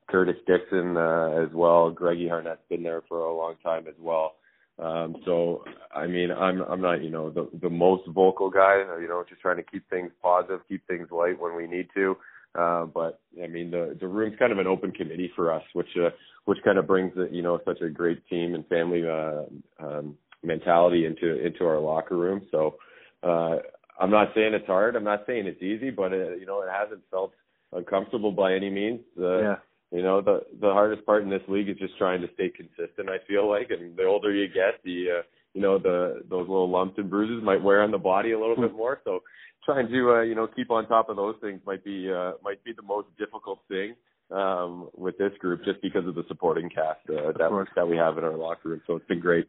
[0.09, 1.91] Curtis Dickson uh, as well.
[1.91, 4.37] Greggy Harnett's been there for a long time as well.
[4.79, 8.85] Um, so I mean, I'm I'm not you know the the most vocal guy.
[9.01, 12.17] You know, just trying to keep things positive, keep things light when we need to.
[12.55, 15.89] Uh, but I mean, the the room's kind of an open committee for us, which
[15.97, 16.11] uh,
[16.45, 19.43] which kind of brings you know such a great team and family uh,
[19.81, 22.43] um, mentality into into our locker room.
[22.51, 22.77] So
[23.23, 23.57] uh,
[24.01, 24.97] I'm not saying it's hard.
[24.97, 27.33] I'm not saying it's easy, but it, you know, it hasn't felt
[27.73, 29.01] uncomfortable by any means.
[29.19, 29.57] Uh, Yeah.
[29.91, 33.09] you know the the hardest part in this league is just trying to stay consistent
[33.09, 35.23] i feel like and the older you get the uh,
[35.55, 38.55] you know the those little lumps and bruises might wear on the body a little
[38.57, 39.21] bit more so
[39.65, 42.63] trying to uh, you know keep on top of those things might be uh, might
[42.65, 43.95] be the most difficult thing
[44.31, 48.19] um with this group just because of the supporting cast uh, that that we have
[48.19, 49.47] in our locker room so it's been great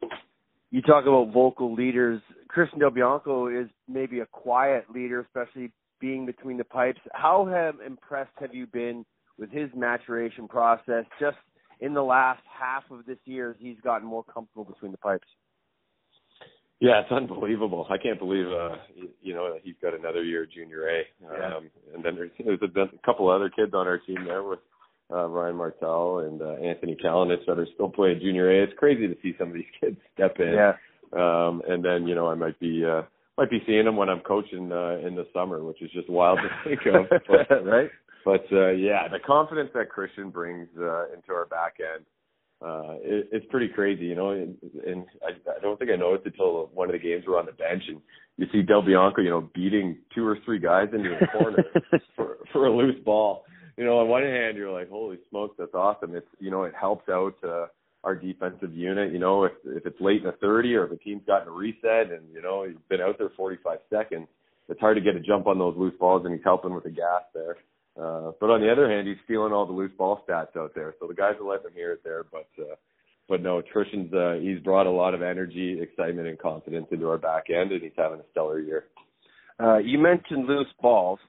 [0.71, 2.21] You talk about vocal leaders.
[2.47, 6.99] Christian Del Bianco is maybe a quiet leader, especially being between the pipes.
[7.13, 9.05] How have impressed have you been
[9.38, 11.38] with his maturation process just
[11.79, 15.27] in the last half of this year as he's gotten more comfortable between the pipes?
[16.79, 17.86] Yeah, it's unbelievable.
[17.89, 18.77] I can't believe uh
[19.21, 21.01] you know he's got another year of junior A.
[21.21, 21.58] Yeah.
[21.58, 24.60] Um and then there's there's a, a couple other kids on our team there with
[25.11, 28.63] uh Ryan Martell and uh, Anthony Kalinich that are still playing junior A.
[28.63, 30.53] It's crazy to see some of these kids step in.
[30.53, 30.73] Yeah.
[31.13, 33.03] Um and then, you know, I might be uh
[33.37, 36.39] might be seeing them when I'm coaching uh in the summer, which is just wild
[36.39, 37.05] to think of.
[37.27, 37.89] But right?
[38.25, 42.05] but uh yeah, the confidence that Christian brings uh into our back end
[42.61, 46.27] uh it, it's pretty crazy, you know, and, and I, I don't think I noticed
[46.27, 48.01] until one of the games we're on the bench and
[48.39, 51.63] you see Del Bianco, you know, beating two or three guys into the corner
[52.15, 53.43] for for a loose ball.
[53.79, 56.13] You know, on one hand you're like, Holy smokes, that's awesome.
[56.13, 57.67] It's you know, it helps out uh
[58.03, 60.97] our defensive unit, you know, if if it's late in the thirty or if a
[60.97, 64.27] team's gotten a reset and, you know, he's been out there forty five seconds,
[64.67, 66.89] it's hard to get a jump on those loose balls and he's helping with the
[66.89, 67.55] gas there.
[67.97, 70.93] Uh, but on the other hand, he's stealing all the loose ball stats out there.
[70.99, 72.25] So the guys are letting him hear it there.
[72.29, 72.75] But uh,
[73.29, 77.17] but no, Christian's uh, he's brought a lot of energy, excitement, and confidence into our
[77.17, 78.85] back end, and he's having a stellar year.
[79.57, 81.19] Uh, you mentioned loose balls.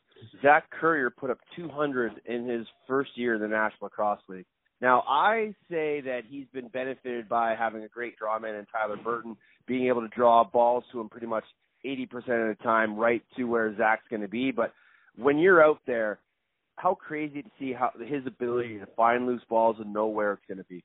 [0.42, 4.46] Zach Currier put up 200 in his first year in the National Lacrosse League.
[4.80, 9.36] Now, I say that he's been benefited by having a great drawman in Tyler Burton,
[9.66, 11.44] being able to draw balls to him pretty much
[11.84, 14.50] 80% of the time right to where Zach's going to be.
[14.50, 14.72] But
[15.16, 16.18] when you're out there,
[16.76, 20.42] how crazy to see how his ability to find loose balls and know where it's
[20.48, 20.82] going to be.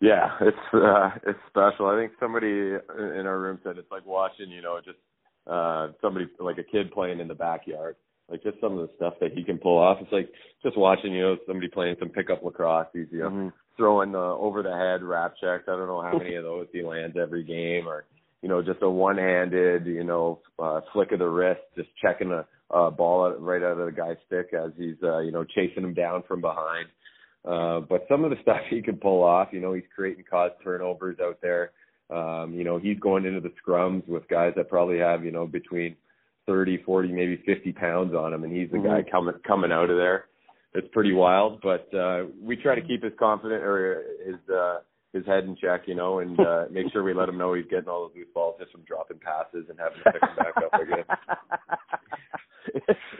[0.00, 1.86] Yeah, it's uh, it's special.
[1.86, 4.98] I think somebody in our room said it's like watching, you know, just
[5.46, 7.96] uh, somebody like a kid playing in the backyard.
[8.30, 9.98] Like just some of the stuff that he can pull off.
[10.00, 10.30] It's like
[10.62, 12.86] just watching, you know, somebody playing some pickup lacrosse.
[12.92, 13.48] He's you know Mm-hmm.
[13.76, 15.64] throwing the over the head wrap checks.
[15.68, 18.04] I don't know how many of those he lands every game, or
[18.42, 22.30] you know, just a one handed, you know, uh, flick of the wrist, just checking
[22.30, 22.46] a,
[22.76, 25.82] a ball out, right out of the guy's stick as he's uh, you know chasing
[25.84, 26.86] him down from behind.
[27.44, 30.50] Uh, but some of the stuff he can pull off, you know, he's creating cause
[30.62, 31.72] turnovers out there.
[32.10, 35.46] Um, you know, he's going into the scrums with guys that probably have, you know,
[35.46, 35.96] between
[36.46, 39.96] 30, 40, maybe 50 pounds on him, and he's the guy coming coming out of
[39.96, 40.26] there.
[40.74, 44.78] It's pretty wild, but uh, we try to keep his confident or his uh,
[45.12, 47.64] his head in check, you know, and uh, make sure we let him know he's
[47.70, 50.56] getting all those loose balls just from dropping passes and having to pick them back
[50.56, 51.04] up again.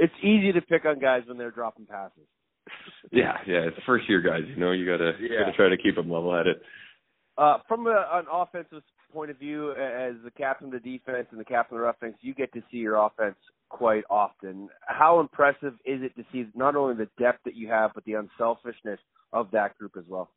[0.01, 2.27] it's easy to pick on guys when they're dropping passes.
[3.12, 5.41] Yeah, yeah, it's first year guys, you know, you gotta you Yeah.
[5.45, 6.57] gotta try to keep them level headed.
[7.39, 8.83] Uh, from a, an offensive
[9.14, 12.18] point of view, as the captain of the defense and the captain of the Roughnecks,
[12.20, 13.36] you get to see your offense
[13.68, 14.68] quite often.
[14.86, 18.14] How impressive is it to see not only the depth that you have, but the
[18.14, 18.98] unselfishness
[19.32, 20.30] of that group as well?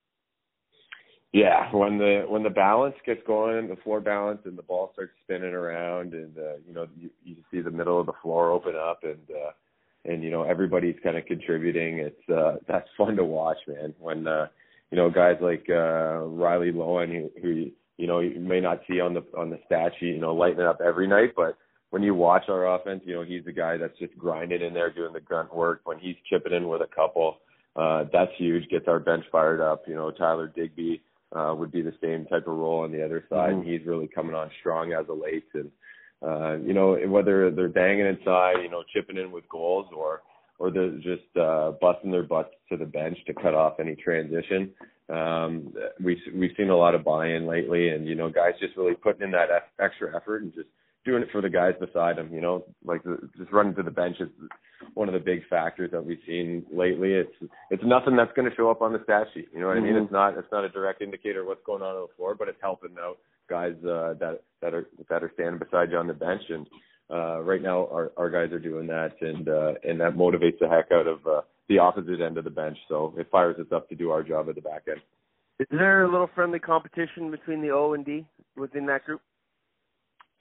[1.33, 5.11] Yeah, when the when the balance gets going, the floor balance, and the ball starts
[5.23, 8.75] spinning around, and uh, you know you, you see the middle of the floor open
[8.75, 9.51] up, and uh,
[10.05, 11.99] and you know everybody's kind of contributing.
[11.99, 13.93] It's uh, that's fun to watch, man.
[13.99, 14.47] When uh,
[14.89, 18.99] you know guys like uh, Riley Loewen, who, who you know you may not see
[18.99, 21.57] on the on the stat sheet, you know lighting it up every night, but
[21.89, 24.91] when you watch our offense, you know he's the guy that's just grinding in there,
[24.91, 25.81] doing the grunt work.
[25.85, 27.37] When he's chipping in with a couple,
[27.75, 28.69] uh, that's huge.
[28.69, 29.83] Gets our bench fired up.
[29.87, 31.01] You know Tyler Digby
[31.35, 33.53] uh, would be the same type of role on the other side.
[33.53, 33.69] Mm-hmm.
[33.69, 35.71] He's really coming on strong as of late, and
[36.21, 40.21] uh, you know whether they're banging inside, you know, chipping in with goals, or
[40.59, 44.71] or they're just uh, busting their butts to the bench to cut off any transition.
[45.09, 48.95] Um, we we've seen a lot of buy-in lately, and you know, guys just really
[48.95, 49.49] putting in that
[49.79, 50.67] extra effort and just
[51.05, 52.33] doing it for the guys beside them.
[52.33, 54.29] You know, like the, just running to the bench is
[54.93, 57.13] one of the big factors that we've seen lately.
[57.13, 57.33] It's
[57.71, 59.47] it's nothing that's going to show up on the stat sheet.
[59.53, 59.85] You know what mm-hmm.
[59.85, 59.95] I mean?
[59.95, 60.03] Mm-hmm.
[60.05, 62.49] It's not it's not a direct indicator of what's going on on the floor, but
[62.49, 63.17] it's helping out
[63.49, 66.41] guys uh, that that are that are standing beside you on the bench.
[66.49, 66.67] And
[67.09, 70.67] uh, right now, our our guys are doing that, and uh, and that motivates the
[70.67, 72.77] heck out of uh, the opposite end of the bench.
[72.89, 74.99] So it fires us up to do our job at the back end.
[75.59, 79.21] Is there a little friendly competition between the O and D within that group?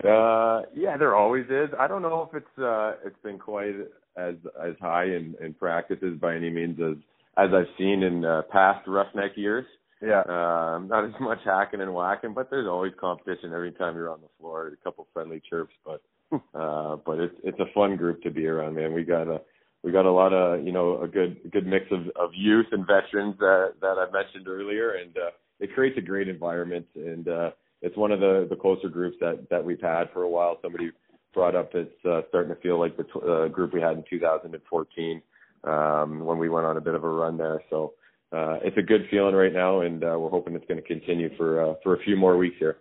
[0.04, 1.70] Uh, yeah, there always is.
[1.78, 3.74] I don't know if it's uh, it's been quite
[4.16, 6.96] as as high in, in practices by any means as
[7.38, 9.64] as I've seen in uh, past roughneck years.
[10.02, 10.20] Yeah.
[10.20, 14.20] Um, not as much hacking and whacking, but there's always competition every time you're on
[14.20, 14.68] the floor.
[14.68, 16.02] A couple friendly chirps, but
[16.32, 18.92] uh, but it's it's a fun group to be around, man.
[18.94, 19.40] We got a
[19.82, 22.86] we got a lot of you know a good good mix of of youth and
[22.86, 27.28] veterans that that I mentioned earlier, and uh, it creates a great environment and.
[27.28, 27.50] uh
[27.82, 30.58] it's one of the the closer groups that that we've had for a while.
[30.62, 30.90] Somebody
[31.34, 34.04] brought up it's uh, starting to feel like the t- uh, group we had in
[34.08, 35.22] 2014
[35.64, 37.62] um, when we went on a bit of a run there.
[37.70, 37.94] So
[38.32, 41.36] uh, it's a good feeling right now, and uh, we're hoping it's going to continue
[41.36, 42.78] for uh, for a few more weeks here.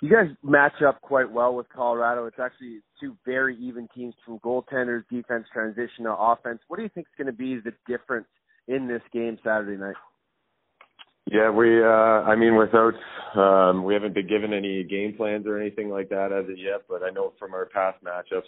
[0.00, 2.26] You guys match up quite well with Colorado.
[2.26, 6.60] It's actually two very even teams from goaltenders, defense, transition to offense.
[6.68, 8.26] What do you think is going to be the difference
[8.68, 9.94] in this game Saturday night?
[11.30, 11.82] Yeah, we.
[11.82, 12.94] uh I mean, without
[13.34, 16.82] um, we haven't been given any game plans or anything like that as of yet.
[16.88, 18.46] But I know from our past matchups,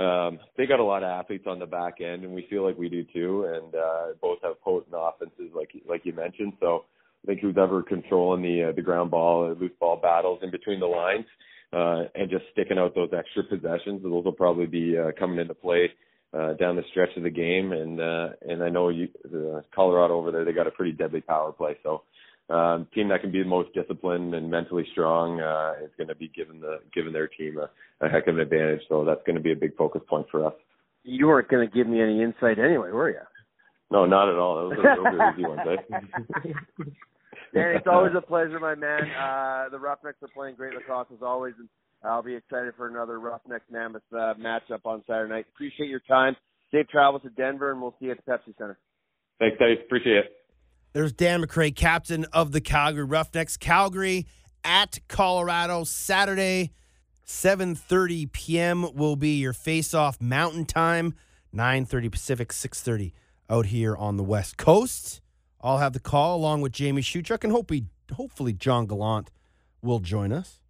[0.00, 2.78] um, they got a lot of athletes on the back end, and we feel like
[2.78, 3.50] we do too.
[3.52, 6.52] And uh, both have potent offenses, like like you mentioned.
[6.60, 6.84] So
[7.26, 10.50] I think who's ever controlling the uh, the ground ball, or loose ball battles in
[10.52, 11.26] between the lines,
[11.72, 15.54] uh, and just sticking out those extra possessions, those will probably be uh, coming into
[15.54, 15.90] play
[16.32, 17.72] uh, down the stretch of the game.
[17.72, 21.20] And uh, and I know you, uh, Colorado over there, they got a pretty deadly
[21.20, 21.76] power play.
[21.82, 22.02] So
[22.48, 26.14] um, team that can be the most disciplined and mentally strong uh, is going to
[26.14, 28.82] be given the given their team a, a heck of an advantage.
[28.88, 30.54] So that's going to be a big focus point for us.
[31.02, 33.18] You weren't going to give me any insight anyway, were you?
[33.90, 34.68] No, not at all.
[34.68, 35.60] Those are, those are easy ones.
[35.64, 36.50] Eh?
[37.54, 39.02] Dan, it's always a pleasure, my man.
[39.10, 41.68] Uh, the Roughnecks are playing great lacrosse as always, and
[42.04, 45.46] I'll be excited for another Roughnecks Mammoth uh, matchup on Saturday night.
[45.54, 46.36] Appreciate your time.
[46.72, 48.78] Safe travels to Denver, and we'll see you at the Pepsi Center.
[49.38, 49.78] Thanks, Dave.
[49.84, 50.36] Appreciate it.
[50.92, 53.56] There's Dan MacRae, captain of the Calgary Roughnecks.
[53.56, 54.26] Calgary
[54.64, 56.72] at Colorado Saturday,
[57.26, 58.94] 7:30 p.m.
[58.94, 61.14] will be your face-off Mountain Time,
[61.54, 63.12] 9:30 Pacific, 6:30
[63.48, 65.20] out here on the West Coast.
[65.60, 69.30] I'll have the call along with Jamie Shuchuk, and hopefully, hopefully John Gallant
[69.82, 70.60] will join us.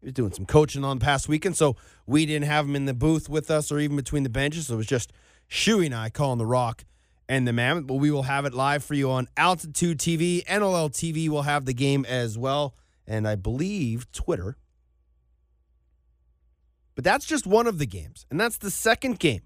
[0.00, 1.76] He was doing some coaching on the past weekend, so
[2.06, 4.66] we didn't have him in the booth with us or even between the benches.
[4.66, 5.12] So it was just
[5.48, 6.84] Shuey and I calling the rock
[7.26, 7.86] and the Mammoth.
[7.86, 10.44] But we will have it live for you on Altitude TV.
[10.44, 12.74] NLL TV will have the game as well,
[13.06, 14.58] and I believe Twitter.
[16.94, 19.42] But that's just one of the games, and that's the second game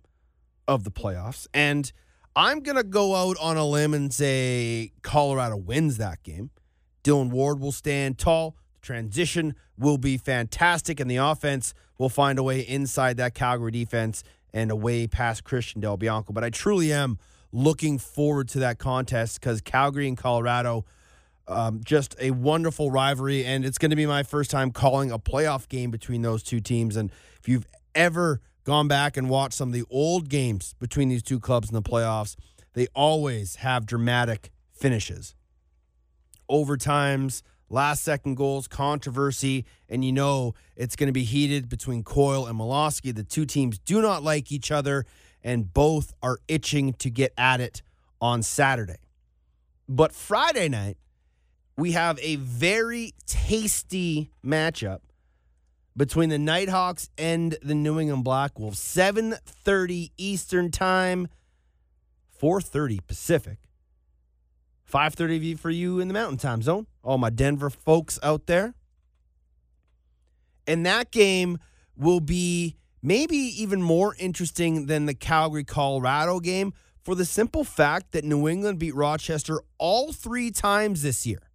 [0.66, 1.46] of the playoffs.
[1.54, 1.92] And
[2.39, 6.51] I'm going to go out on a limb and say Colorado wins that game.
[7.03, 12.39] Dylan Ward will stand tall The transition will be fantastic, and the offense will find
[12.39, 14.22] a way inside that Calgary defense
[14.53, 16.32] and away past Christian Del Bianco.
[16.32, 17.18] But I truly am
[17.51, 20.84] looking forward to that contest because Calgary and Colorado,
[21.49, 25.18] um, just a wonderful rivalry, and it's going to be my first time calling a
[25.18, 26.95] playoff game between those two teams.
[26.95, 27.11] And
[27.41, 27.66] if you've
[27.97, 31.75] ever gone back and watched some of the old games between these two clubs in
[31.75, 32.37] the playoffs,
[32.75, 35.35] they always have dramatic finishes.
[36.51, 37.41] Overtimes,
[37.71, 42.61] last second goals, controversy, and you know it's going to be heated between Coyle and
[42.61, 43.14] Malawsky.
[43.14, 45.07] The two teams do not like each other,
[45.43, 47.81] and both are itching to get at it
[48.21, 48.99] on Saturday.
[49.89, 50.99] But Friday night,
[51.79, 55.01] we have a very tasty matchup
[55.99, 58.78] between the Knighthawks and the New England Black Wolves.
[58.78, 61.28] 7:30 Eastern Time,
[62.30, 63.59] 4:30 Pacific.
[64.90, 66.86] 5:30 for you in the Mountain Time Zone.
[67.03, 68.74] All my Denver folks out there.
[70.66, 71.59] And that game
[71.96, 76.72] will be maybe even more interesting than the Calgary Colorado game
[77.03, 81.47] for the simple fact that New England beat Rochester all 3 times this year.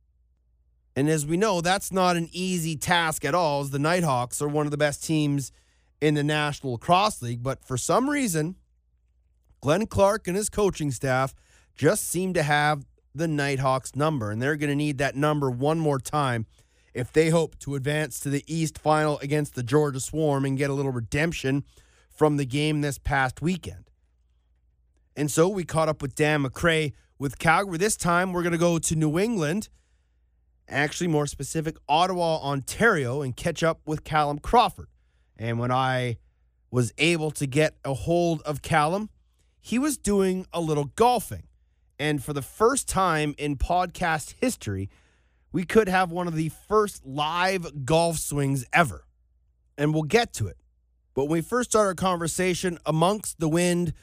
[0.95, 4.47] And as we know, that's not an easy task at all, as the Knighthawks are
[4.47, 5.51] one of the best teams
[5.99, 7.41] in the National Lacrosse League.
[7.41, 8.55] But for some reason,
[9.61, 11.33] Glenn Clark and his coaching staff
[11.75, 12.85] just seem to have
[13.15, 16.45] the Knighthawks number, and they're going to need that number one more time
[16.93, 20.69] if they hope to advance to the East Final against the Georgia Swarm and get
[20.69, 21.63] a little redemption
[22.09, 23.89] from the game this past weekend.
[25.15, 27.77] And so we caught up with Dan MacRae with Calgary.
[27.77, 29.69] This time we're going to go to New England
[30.67, 34.87] actually more specific, Ottawa, Ontario, and catch up with Callum Crawford.
[35.37, 36.17] And when I
[36.71, 39.09] was able to get a hold of Callum,
[39.59, 41.43] he was doing a little golfing.
[41.99, 44.89] And for the first time in podcast history,
[45.51, 49.05] we could have one of the first live golf swings ever.
[49.77, 50.57] And we'll get to it.
[51.13, 53.93] But when we first started our conversation amongst the wind,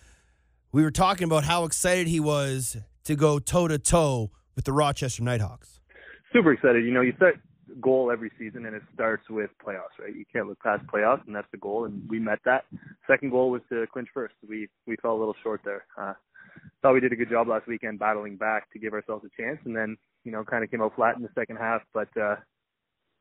[0.73, 4.73] we were talking about how excited he was to go toe to toe with the
[4.73, 5.80] Rochester Knighthawks
[6.33, 6.85] super excited.
[6.85, 7.35] You know, you set
[7.81, 10.14] goal every season and it starts with playoffs, right?
[10.14, 12.64] You can't look past playoffs and that's the goal and we met that.
[13.07, 14.35] Second goal was to clinch first.
[14.49, 15.85] We we fell a little short there.
[15.97, 16.14] Uh
[16.83, 19.59] thought we did a good job last weekend battling back to give ourselves a chance
[19.64, 22.37] and then, you know, kind of came out flat in the second half, but uh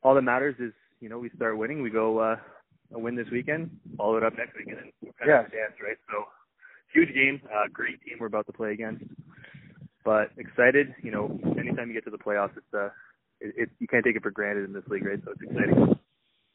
[0.02, 2.36] all that matters is, you know, we start winning, we go uh
[2.94, 5.46] a win this weekend, follow it up next weekend and we're kind yeah.
[5.46, 5.98] of dance, right?
[6.10, 6.24] So
[6.94, 9.04] huge game, uh great team we're about to play against.
[10.06, 12.90] But excited, you know, anytime you get to the playoffs it's uh
[13.42, 15.20] it, it, you can't take it for granted in this league, right?
[15.24, 15.96] So it's exciting.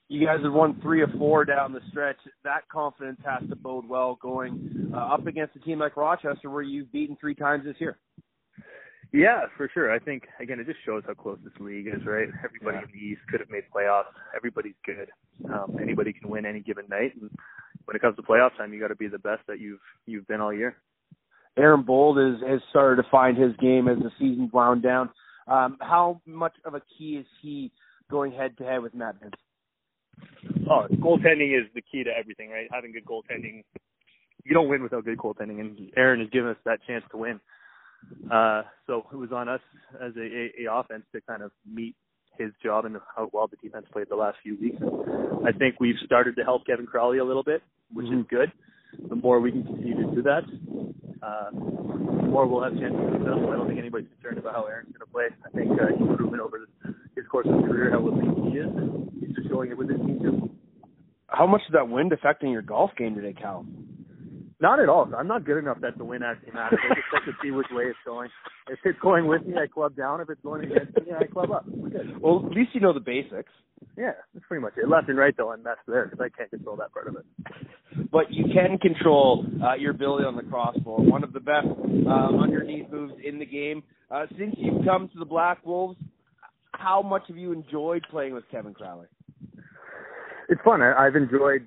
[0.09, 2.18] You guys have won three or four down the stretch.
[2.45, 6.62] That confidence has to bode well going uh, up against a team like Rochester, where
[6.62, 7.99] you've beaten three times this year.
[9.12, 9.92] Yeah, for sure.
[9.92, 12.28] I think again, it just shows how close this league is, right?
[12.45, 12.82] Everybody yeah.
[12.82, 14.12] in the East could have made playoffs.
[14.36, 15.09] Everybody's good.
[15.53, 17.30] Um, anybody can win any given night, and
[17.84, 20.26] when it comes to playoff time, you got to be the best that you've you've
[20.26, 20.76] been all year.
[21.57, 25.11] Aaron Bold is, has started to find his game as the season's wound down.
[25.46, 27.70] Um, how much of a key is he
[28.11, 29.34] going head to head with Matt Vince?
[30.70, 32.68] Oh, goaltending is the key to everything, right?
[32.72, 33.62] Having good goaltending.
[34.44, 37.40] You don't win without good goaltending, and Aaron has given us that chance to win.
[38.30, 39.61] Uh, so it was on us
[40.02, 41.94] as a, a, a offense to kind of meet
[42.38, 44.76] his job and how well the defense played the last few weeks.
[45.46, 48.20] I think we've started to help Kevin Crowley a little bit, which mm-hmm.
[48.20, 48.52] is good.
[49.09, 50.45] The more we can continue to do that,
[51.22, 53.38] uh, the more we'll have chances of success.
[53.38, 55.28] I don't think anybody's concerned about how Aaron's going to play.
[55.45, 56.61] I think uh, he's proven over
[57.16, 58.70] his course of his career how elite he is.
[59.20, 60.51] He's just showing it with his team too.
[61.28, 63.66] How much is that wind affecting your golf game today, Cal?
[64.64, 65.12] Not at all.
[65.14, 66.78] I'm not good enough that the win actually matters.
[66.90, 68.30] I just like to see which way it's going.
[68.66, 70.22] If it's going with me, I club down.
[70.22, 71.66] If it's going against me, I club up.
[71.68, 72.18] We're good.
[72.18, 73.52] Well, at least you know the basics.
[73.94, 74.88] Yeah, that's pretty much it.
[74.88, 78.10] Left and right, though, I'm messed there because I can't control that part of it.
[78.10, 80.98] But you can control uh, your ability on the crossbar.
[80.98, 83.82] One of the best uh, underneath moves in the game.
[84.10, 85.98] Uh, since you've come to the Black Wolves,
[86.72, 89.08] how much have you enjoyed playing with Kevin Crowley?
[90.48, 90.80] It's fun.
[90.80, 91.66] I, I've enjoyed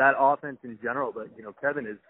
[0.00, 1.12] that offense in general.
[1.12, 2.00] But you know, Kevin is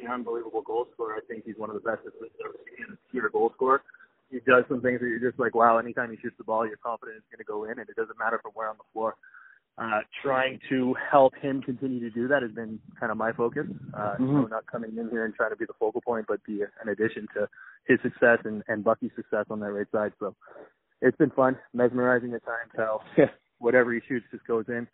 [0.00, 1.16] an unbelievable goal scorer.
[1.16, 3.82] I think he's one of the best that's ever seen a pure goal scorer
[4.34, 6.76] he does some things that you're just like, wow, anytime he shoots the ball, you're
[6.76, 9.14] confident it's going to go in, and it doesn't matter from where on the floor.
[9.76, 13.66] Uh, trying to help him continue to do that has been kind of my focus.
[13.92, 14.26] Uh, mm-hmm.
[14.26, 16.88] Know, not coming in here and trying to be the focal point, but be an
[16.88, 17.48] addition to
[17.86, 20.12] his success and, and Bucky's success on that right side.
[20.20, 20.34] So
[21.00, 23.00] it's been fun, mesmerizing at times how
[23.58, 24.86] whatever he shoots just goes in.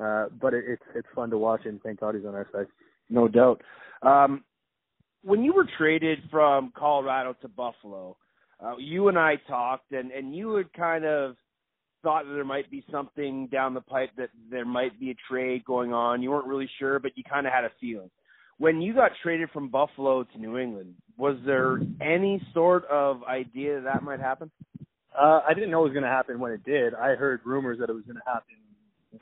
[0.00, 2.66] Uh, but it, it's it's fun to watch, and thank God he's on our side.
[3.08, 3.62] No doubt.
[4.02, 4.44] Um,
[5.22, 8.16] when you were traded from Colorado to Buffalo,
[8.62, 11.36] uh, you and I talked, and and you had kind of
[12.02, 15.64] thought that there might be something down the pipe that there might be a trade
[15.64, 16.22] going on.
[16.22, 18.10] You weren't really sure, but you kind of had a feeling.
[18.58, 23.80] When you got traded from Buffalo to New England, was there any sort of idea
[23.80, 24.50] that, that might happen?
[25.18, 26.94] Uh, I didn't know it was going to happen when it did.
[26.94, 28.54] I heard rumors that it was going to happen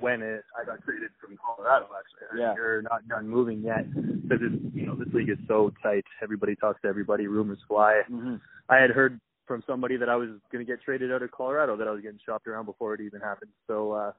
[0.00, 1.86] when it I got traded from Colorado.
[1.86, 2.54] Actually, yeah.
[2.54, 4.40] you're not done moving yet because
[4.74, 6.04] you know this league is so tight.
[6.22, 7.26] Everybody talks to everybody.
[7.26, 8.02] Rumors fly.
[8.10, 8.36] Mm-hmm.
[8.68, 11.76] I had heard from somebody that I was going to get traded out of Colorado
[11.76, 13.50] that I was getting shopped around before it even happened.
[13.66, 14.12] So, uh,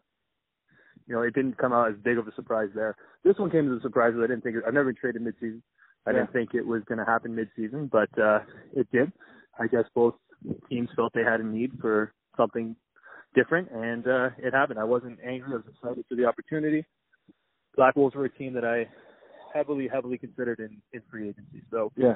[1.08, 2.96] you know, it didn't come out as big of a surprise there.
[3.24, 4.14] This one came as a surprise.
[4.14, 5.62] Because I didn't think it, I've never been traded midseason.
[6.06, 6.20] I yeah.
[6.20, 8.40] didn't think it was going to happen midseason, but uh,
[8.76, 9.12] it did.
[9.60, 10.16] I guess both
[10.70, 12.76] teams felt they had a need for something
[13.36, 14.80] different, and uh, it happened.
[14.80, 15.52] I wasn't angry.
[15.52, 16.86] I was excited for the opportunity.
[17.76, 18.88] Black Wolves were a team that I
[19.54, 21.62] heavily, heavily considered in, in free agency.
[21.72, 22.16] So Yeah.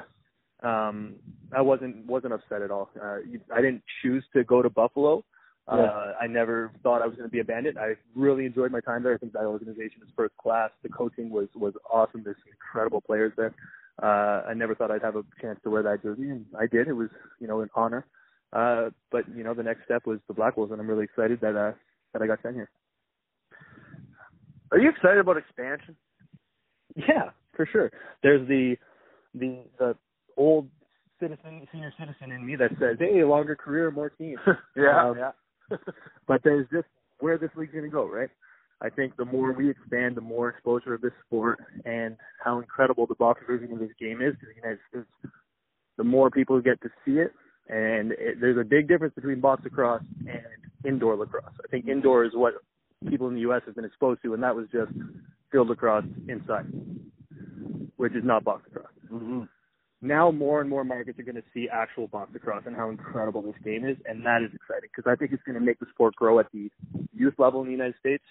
[0.62, 1.16] um,
[1.56, 2.90] I wasn't wasn't upset at all.
[3.00, 3.18] Uh,
[3.54, 5.24] I didn't choose to go to Buffalo.
[5.68, 7.78] Uh, I never thought I was going to be abandoned.
[7.78, 9.14] I really enjoyed my time there.
[9.14, 10.70] I think that organization is first class.
[10.82, 12.22] The coaching was was awesome.
[12.24, 13.54] There's incredible players there.
[14.02, 16.88] Uh, I never thought I'd have a chance to wear that jersey, and I did.
[16.88, 17.08] It was
[17.38, 17.98] you know an honor.
[17.98, 18.04] Uh,
[18.52, 21.56] but you know the next step was the Black Wolves, and I'm really excited that
[21.56, 21.72] uh,
[22.12, 22.70] that I got sent here.
[24.72, 25.96] Are you excited about expansion?
[26.96, 27.90] Yeah, for sure.
[28.22, 28.76] There's the
[29.34, 29.96] the the
[30.36, 30.68] old
[31.20, 34.40] citizen, senior citizen in me that says, "Hey, a longer career, more teams."
[34.76, 35.76] Yeah, Um, yeah.
[36.26, 36.86] but there's just
[37.20, 38.30] where this league's going to go, right?
[38.82, 43.06] I think the more we expand, the more exposure of this sport and how incredible
[43.06, 45.06] the box version of this game is to the United States,
[45.98, 47.32] the more people get to see it.
[47.70, 50.42] And it, there's a big difference between box lacrosse and
[50.84, 51.52] indoor lacrosse.
[51.64, 52.54] I think indoor is what
[53.08, 53.62] people in the U.S.
[53.64, 54.90] have been exposed to, and that was just
[55.52, 56.66] field lacrosse inside,
[57.96, 58.92] which is not box lacrosse.
[59.12, 59.42] Mm-hmm.
[60.02, 63.42] Now more and more markets are going to see actual box lacrosse and how incredible
[63.42, 65.86] this game is, and that is exciting because I think it's going to make the
[65.92, 66.70] sport grow at the
[67.14, 68.24] youth level in the United States.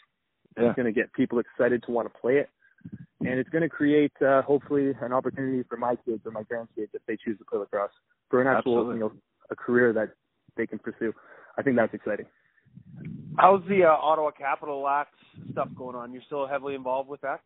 [0.58, 0.70] Yeah.
[0.70, 2.50] It's going to get people excited to want to play it,
[3.22, 6.90] and it's going to create uh, hopefully an opportunity for my kids or my grandkids
[6.94, 7.92] if they choose to play lacrosse
[8.30, 8.96] for an actual Absolutely.
[8.96, 9.12] you know
[9.52, 10.10] a career that
[10.58, 11.14] they can pursue.
[11.58, 12.26] I think that's exciting.
[13.38, 15.14] How's the uh, Ottawa Capital Act
[15.52, 16.12] stuff going on?
[16.14, 17.42] You're still heavily involved with that?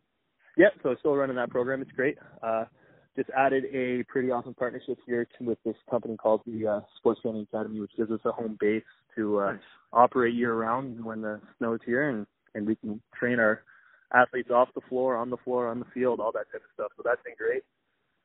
[0.56, 1.82] Yeah, so still running that program.
[1.82, 2.16] It's great.
[2.42, 2.64] Uh,
[3.16, 7.20] just added a pretty awesome partnership here to, with this company called the uh, Sports
[7.22, 8.82] Training Academy, which gives us a home base
[9.16, 9.56] to uh,
[9.92, 12.26] operate year round when the snow's here, and
[12.56, 13.62] and we can train our
[14.12, 16.92] athletes off the floor, on the floor, on the field, all that type of stuff.
[16.96, 17.62] So that's been great.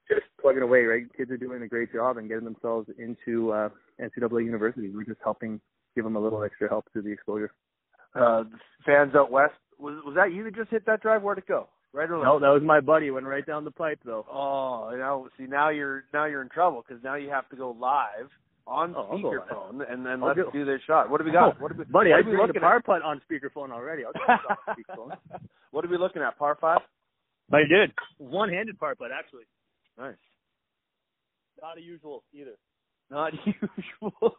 [0.09, 1.03] Just plugging away, right?
[1.15, 3.69] Kids are doing a great job and getting themselves into uh,
[4.01, 4.89] NCAA university.
[4.89, 5.61] We're just helping
[5.95, 7.51] give them a little extra help through the exposure.
[8.15, 8.43] Uh,
[8.85, 11.21] fans out west, was was that you that just hit that drive?
[11.21, 11.67] Where'd it go?
[11.93, 12.25] Right or left?
[12.25, 13.11] No, that was my buddy.
[13.11, 14.25] Went right down the pipe though.
[14.31, 17.71] Oh, now see now you're now you're in trouble because now you have to go
[17.79, 18.29] live
[18.67, 19.39] on Oh, I'll go live.
[19.47, 20.51] speakerphone and then I'll let's go.
[20.51, 21.09] do this shot.
[21.09, 21.55] What do we got?
[21.55, 23.21] Oh, what do we, buddy, what I are we dreamed looking a par putt on
[23.29, 24.03] speakerphone already.
[24.05, 25.39] I'll get it on speakerphone.
[25.71, 26.37] What are we looking at?
[26.37, 26.81] Par five.
[27.51, 27.91] I did.
[28.19, 29.43] One-handed par putt, actually.
[29.99, 30.15] Nice.
[31.61, 32.55] Not a usual either.
[33.11, 34.33] Not usual.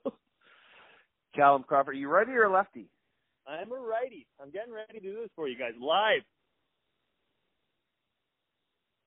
[1.35, 2.89] Callum Crawford, are you righty or lefty?
[3.47, 4.27] I'm a righty.
[4.41, 6.23] I'm getting ready to do this for you guys live.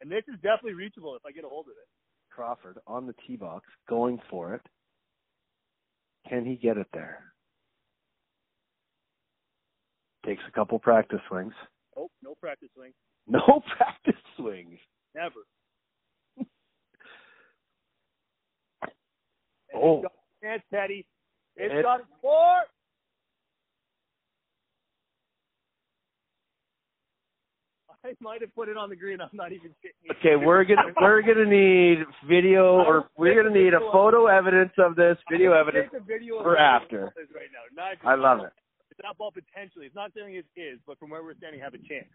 [0.01, 1.87] And this is definitely reachable if I get a hold of it.
[2.29, 4.61] Crawford on the tee box, going for it.
[6.27, 7.33] Can he get it there?
[10.25, 11.53] Takes a couple practice swings.
[11.97, 12.91] Oh, no practice swing.
[13.27, 14.79] No practice swings.
[15.15, 15.45] Never.
[19.75, 20.03] Oh.
[20.41, 21.05] Chance, Teddy.
[21.55, 22.63] It's It- got a four.
[28.05, 29.21] I might have put it on the green.
[29.21, 30.11] I'm not even kidding.
[30.19, 34.95] Okay, we're gonna we're gonna need video or we're gonna need a photo evidence of
[34.97, 37.13] this, video evidence a video for after.
[37.15, 37.63] Right now.
[37.73, 38.51] Not I love it.
[38.91, 39.85] It's not ball potentially.
[39.85, 42.11] It's not saying it is, but from where we're standing, have a chance.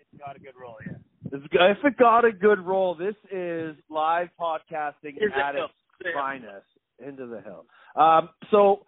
[0.00, 0.96] It's got a good roll, yeah.
[1.32, 5.72] If it got a good roll, this is live podcasting Here's at its
[6.14, 6.66] finest.
[7.06, 7.64] Into the hill.
[7.96, 8.86] Um, so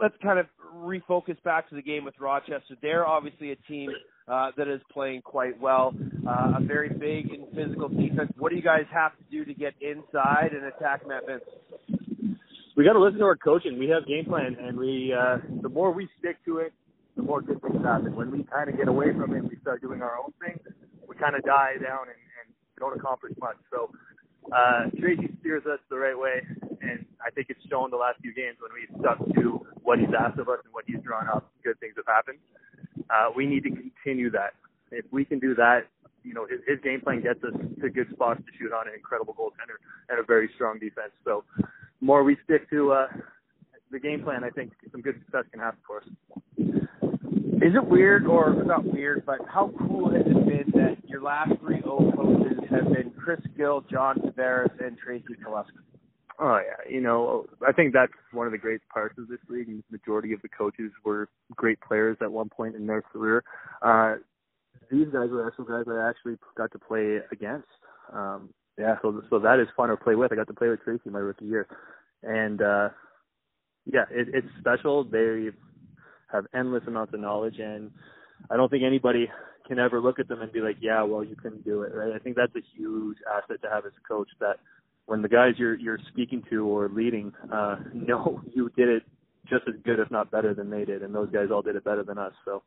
[0.00, 2.76] let's kind of refocus back to the game with Rochester.
[2.80, 3.90] They're obviously a team
[4.26, 5.94] uh, that is playing quite well,
[6.26, 8.32] uh, a very big and physical defense.
[8.38, 11.42] What do you guys have to do to get inside and attack Matt Vince?
[12.76, 13.78] we got to listen to our coaching.
[13.78, 16.72] We have game plan, and we uh, the more we stick to it,
[17.16, 18.16] the more good things happen.
[18.16, 20.58] When we kind of get away from it, we start doing our own thing.
[21.06, 23.56] We kind of die down and, and don't accomplish much.
[23.70, 23.90] So
[24.52, 26.42] uh, Tracey steers us the right way,
[26.82, 30.14] and I think it's shown the last few games when we stuck to what he's
[30.18, 31.50] asked of us and what he's drawn up.
[31.64, 32.38] Good things have happened.
[33.10, 34.54] Uh, we need to continue that.
[34.90, 35.86] If we can do that,
[36.24, 38.94] you know, his, his game plan gets us to good spots to shoot on an
[38.94, 39.78] incredible goaltender
[40.08, 41.12] and a very strong defense.
[41.24, 41.44] So,
[42.00, 43.06] more we stick to uh,
[43.90, 46.69] the game plan, I think some good success can happen for us.
[47.62, 51.52] Is it weird, or not weird, but how cool has it been that your last
[51.60, 55.66] three O coaches have been Chris Gill, John Tavares, and Tracey Kelusky?
[56.38, 59.68] Oh yeah, you know, I think that's one of the great parts of this league.
[59.68, 63.44] And the majority of the coaches were great players at one point in their career.
[63.82, 64.14] Uh,
[64.90, 67.68] these guys were actual guys that I actually got to play against.
[68.10, 68.48] Um,
[68.78, 68.96] Yeah.
[69.02, 70.32] so so that is fun to play with.
[70.32, 71.66] I got to play with Tracy my rookie year,
[72.22, 72.88] and uh,
[73.84, 75.04] yeah, it, it's special.
[75.04, 75.50] They
[76.32, 77.90] have endless amounts of knowledge, and
[78.50, 79.28] I don't think anybody
[79.66, 82.12] can ever look at them and be like, yeah, well, you couldn't do it, right?
[82.12, 84.56] I think that's a huge asset to have as a coach that
[85.06, 89.02] when the guys you're you're speaking to or leading uh, know you did it
[89.48, 91.84] just as good, if not better, than they did, and those guys all did it
[91.84, 92.32] better than us.
[92.44, 92.62] So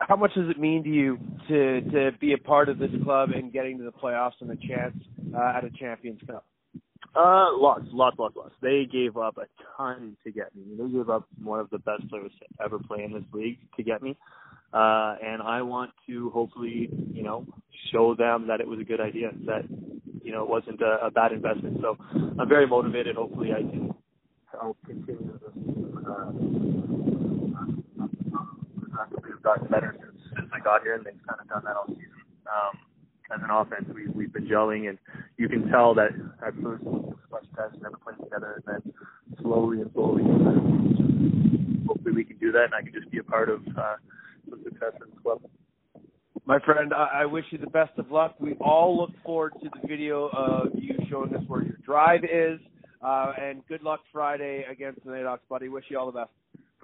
[0.00, 3.30] how much does it mean to you to to be a part of this club
[3.34, 4.96] and getting to the playoffs and a chance
[5.34, 6.44] uh, at a Champions Cup?
[7.16, 8.54] Uh, lots, lots, lots, lots.
[8.60, 9.46] They gave up a
[9.76, 10.62] ton to get me.
[10.76, 13.82] They gave up one of the best players to ever play in this league to
[13.84, 14.16] get me.
[14.72, 17.46] Uh, and I want to hopefully, you know,
[17.92, 19.62] show them that it was a good idea, that,
[20.24, 21.78] you know, it wasn't a, a bad investment.
[21.80, 21.96] So
[22.40, 23.14] I'm very motivated.
[23.14, 23.94] Hopefully I can,
[24.60, 25.52] I'll continue this,
[26.08, 26.32] uh,
[29.22, 31.86] we've gotten better since, since I got here and they've kind of done that all
[31.86, 32.10] season.
[32.46, 32.78] Um,
[33.32, 34.98] as an offense, we, we've been gelling, and
[35.36, 36.10] you can tell that
[36.46, 38.94] at first much tests never played together, and then
[39.42, 40.22] slowly and slowly,
[41.86, 43.96] hopefully we can do that, and I can just be a part of uh,
[44.48, 45.40] some success in the club.
[46.46, 48.34] My friend, I, I wish you the best of luck.
[48.38, 52.60] We all look forward to the video of you showing us where your drive is,
[53.02, 55.68] uh, and good luck Friday against the Knighthawks, buddy.
[55.68, 56.30] Wish you all the best.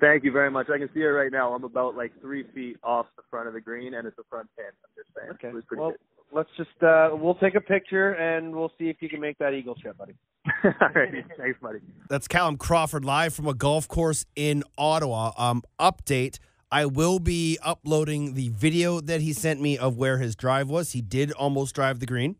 [0.01, 0.69] Thank you very much.
[0.73, 1.53] I can see it right now.
[1.53, 4.49] I'm about like three feet off the front of the green, and it's a front
[4.57, 4.65] pin.
[4.67, 5.31] I'm just saying.
[5.35, 5.49] Okay.
[5.49, 6.01] It was pretty well, good.
[6.33, 9.53] Let's just uh we'll take a picture and we'll see if you can make that
[9.53, 10.15] eagle chip, buddy.
[10.65, 11.25] All right.
[11.37, 11.81] Thanks, buddy.
[12.09, 15.33] That's Callum Crawford live from a golf course in Ottawa.
[15.37, 16.39] Um, update.
[16.73, 20.93] I will be uploading the video that he sent me of where his drive was.
[20.93, 22.37] He did almost drive the green.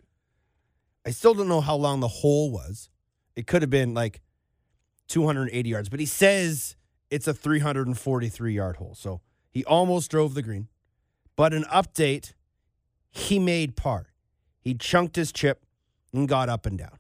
[1.05, 2.91] I still don't know how long the hole was.
[3.35, 4.21] It could have been like
[5.09, 6.77] 280 yards, but he says
[7.11, 8.95] it's a 343 yard hole.
[8.95, 9.21] So
[9.51, 10.69] he almost drove the green.
[11.35, 12.35] But an update,
[13.11, 14.13] he made par.
[14.61, 15.65] He chunked his chip
[16.13, 16.99] and got up and down.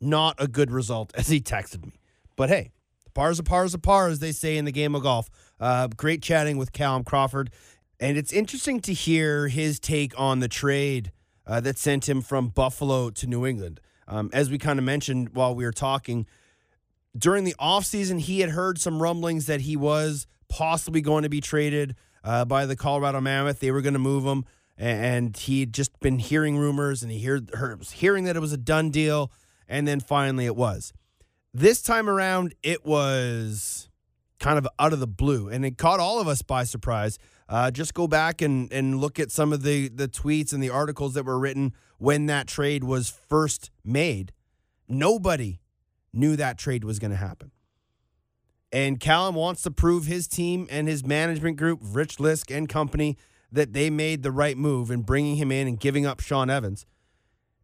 [0.00, 1.92] Not a good result, as he texted me.
[2.36, 2.72] But hey,
[3.14, 5.30] par's a par's a par, as they say in the game of golf.
[5.60, 7.50] Uh, great chatting with Callum Crawford.
[8.00, 11.12] And it's interesting to hear his take on the trade
[11.46, 13.80] uh, that sent him from Buffalo to New England.
[14.08, 16.26] Um, as we kind of mentioned while we were talking,
[17.16, 21.40] during the offseason, he had heard some rumblings that he was possibly going to be
[21.40, 21.94] traded
[22.24, 23.60] uh, by the Colorado Mammoth.
[23.60, 24.44] They were going to move him,
[24.76, 28.52] and he had just been hearing rumors, and he heard, was hearing that it was
[28.52, 29.30] a done deal,
[29.68, 30.92] and then finally it was.
[31.52, 33.88] This time around, it was
[34.40, 37.18] kind of out of the blue, and it caught all of us by surprise.
[37.48, 40.70] Uh, just go back and, and look at some of the, the tweets and the
[40.70, 44.32] articles that were written when that trade was first made.
[44.88, 45.60] Nobody
[46.12, 47.50] knew that trade was going to happen.
[48.72, 53.16] And Callum wants to prove his team and his management group, Rich Lisk and company,
[53.54, 56.84] that they made the right move in bringing him in and giving up Shawn Evans.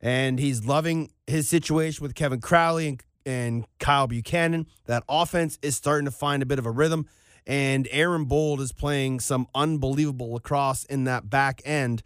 [0.01, 4.67] And he's loving his situation with Kevin Crowley and, and Kyle Buchanan.
[4.87, 7.07] That offense is starting to find a bit of a rhythm.
[7.47, 12.03] And Aaron Bold is playing some unbelievable lacrosse in that back end.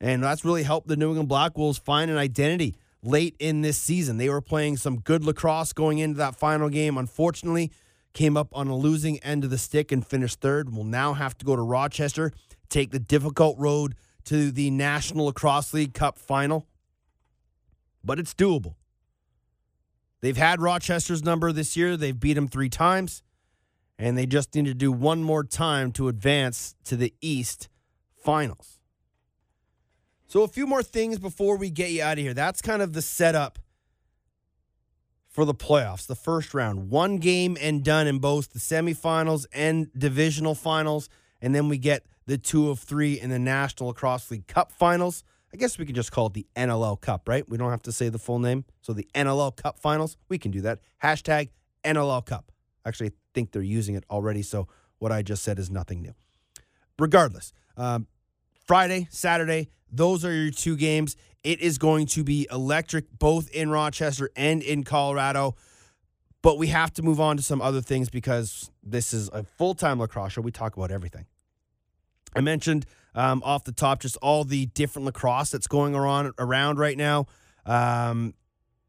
[0.00, 3.78] And that's really helped the New England Black Wolves find an identity late in this
[3.78, 4.16] season.
[4.16, 6.96] They were playing some good lacrosse going into that final game.
[6.96, 7.72] Unfortunately,
[8.14, 10.74] came up on a losing end of the stick and finished third.
[10.74, 12.32] Will now have to go to Rochester,
[12.70, 16.66] take the difficult road to the National Lacrosse League Cup final.
[18.02, 18.76] But it's doable.
[20.20, 21.96] They've had Rochester's number this year.
[21.96, 23.22] They've beat them three times,
[23.98, 27.68] and they just need to do one more time to advance to the East
[28.16, 28.78] finals.
[30.26, 32.32] So, a few more things before we get you out of here.
[32.32, 33.58] That's kind of the setup
[35.34, 36.90] for the playoffs, the first round.
[36.90, 41.08] One game and done in both the semifinals and divisional finals.
[41.42, 45.24] And then we get the two of three in the National Lacrosse League Cup finals.
[45.52, 47.48] I guess we can just call it the NLL Cup, right?
[47.48, 48.64] We don't have to say the full name.
[48.80, 50.78] So, the NLL Cup finals, we can do that.
[51.02, 51.50] Hashtag
[51.84, 52.52] NLL Cup.
[52.86, 54.42] Actually, I think they're using it already.
[54.42, 54.68] So,
[55.00, 56.14] what I just said is nothing new.
[56.96, 58.06] Regardless, um,
[58.64, 61.16] Friday, Saturday, those are your two games.
[61.42, 65.56] It is going to be electric both in Rochester and in Colorado.
[66.42, 69.74] But we have to move on to some other things because this is a full
[69.74, 70.42] time lacrosse show.
[70.42, 71.26] We talk about everything.
[72.36, 76.78] I mentioned um, off the top just all the different lacrosse that's going around, around
[76.78, 77.26] right now.
[77.64, 78.34] Um,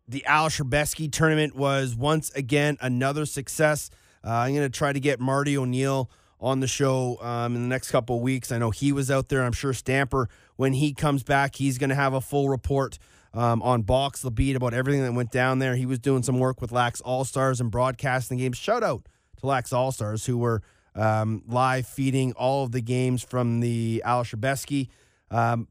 [0.08, 3.90] the Ales Hrebesky tournament was once again another success.
[4.24, 6.10] Uh, I'm going to try to get Marty O'Neill
[6.40, 8.52] on the show um, in the next couple of weeks.
[8.52, 9.44] I know he was out there.
[9.44, 12.98] I'm sure Stamper, when he comes back, he's going to have a full report
[13.34, 15.76] um, on Box the Beat about everything that went down there.
[15.76, 18.58] He was doing some work with Lax All Stars and broadcasting games.
[18.58, 19.08] Shout out
[19.38, 20.62] to Lax All Stars who were
[20.96, 24.88] um, live feeding all of the games from the Ales Hrebesky.
[25.30, 25.68] Um,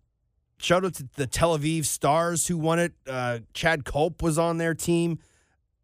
[0.59, 2.93] shout out to the Tel Aviv Stars who won it.
[3.09, 5.19] Uh, Chad Culp was on their team.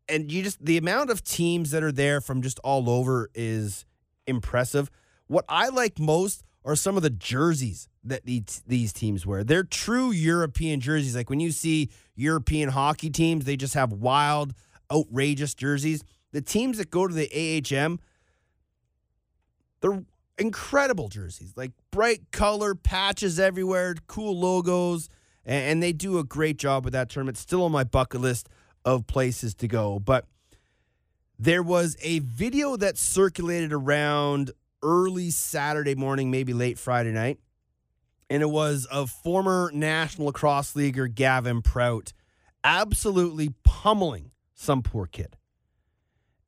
[0.08, 3.86] And you just, the amount of teams that are there from just all over is
[4.26, 4.90] impressive.
[5.26, 9.44] What I like most are some of the jerseys that these, teams wear.
[9.44, 11.16] They're true European jerseys.
[11.16, 14.54] Like when you see European hockey teams, they just have wild,
[14.90, 16.02] outrageous jerseys.
[16.32, 17.98] The teams that go to the AHM,
[19.80, 20.02] they're
[20.38, 25.08] incredible jerseys, like bright color, patches everywhere, cool logos,
[25.44, 27.36] and they do a great job with that tournament.
[27.36, 28.48] Still on my bucket list
[28.84, 29.98] of places to go.
[29.98, 30.26] But
[31.40, 34.50] there was a video that circulated around
[34.82, 37.38] early Saturday morning, maybe late Friday night.
[38.28, 42.12] And it was of former National Lacrosse Leaguer Gavin Prout
[42.62, 45.38] absolutely pummeling some poor kid.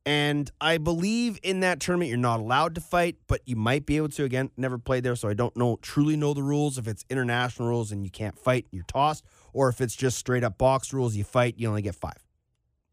[0.05, 3.97] And I believe in that tournament you're not allowed to fight, but you might be
[3.97, 4.25] able to.
[4.25, 6.77] Again, never played there, so I don't know truly know the rules.
[6.77, 10.43] If it's international rules and you can't fight, you're tossed, or if it's just straight
[10.43, 12.23] up box rules, you fight, you only get five.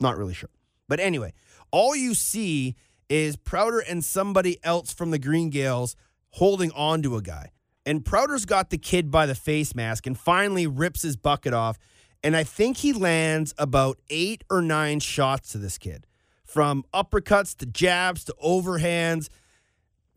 [0.01, 0.49] Not really sure.
[0.91, 1.35] But anyway,
[1.71, 2.77] all you see
[3.09, 5.97] is Prouder and somebody else from the Green Gaels
[6.31, 7.51] holding on to a guy.
[7.85, 11.79] And Prouder's got the kid by the face mask and finally rips his bucket off.
[12.23, 16.07] And I think he lands about eight or nine shots to this kid
[16.45, 19.31] from uppercuts to jabs to overhands.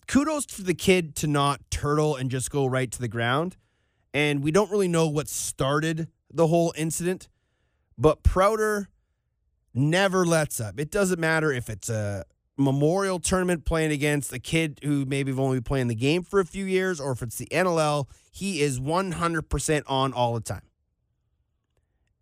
[0.08, 3.56] Kudos for the kid to not turtle and just go right to the ground.
[4.14, 7.30] And we don't really know what started the whole incident,
[7.98, 8.90] but Prouder
[9.74, 10.80] never lets up.
[10.80, 12.26] It doesn't matter if it's a
[12.58, 16.40] memorial tournament playing against a kid who maybe have only been playing the game for
[16.40, 20.62] a few years or if it's the NLL, he is 100% on all the time.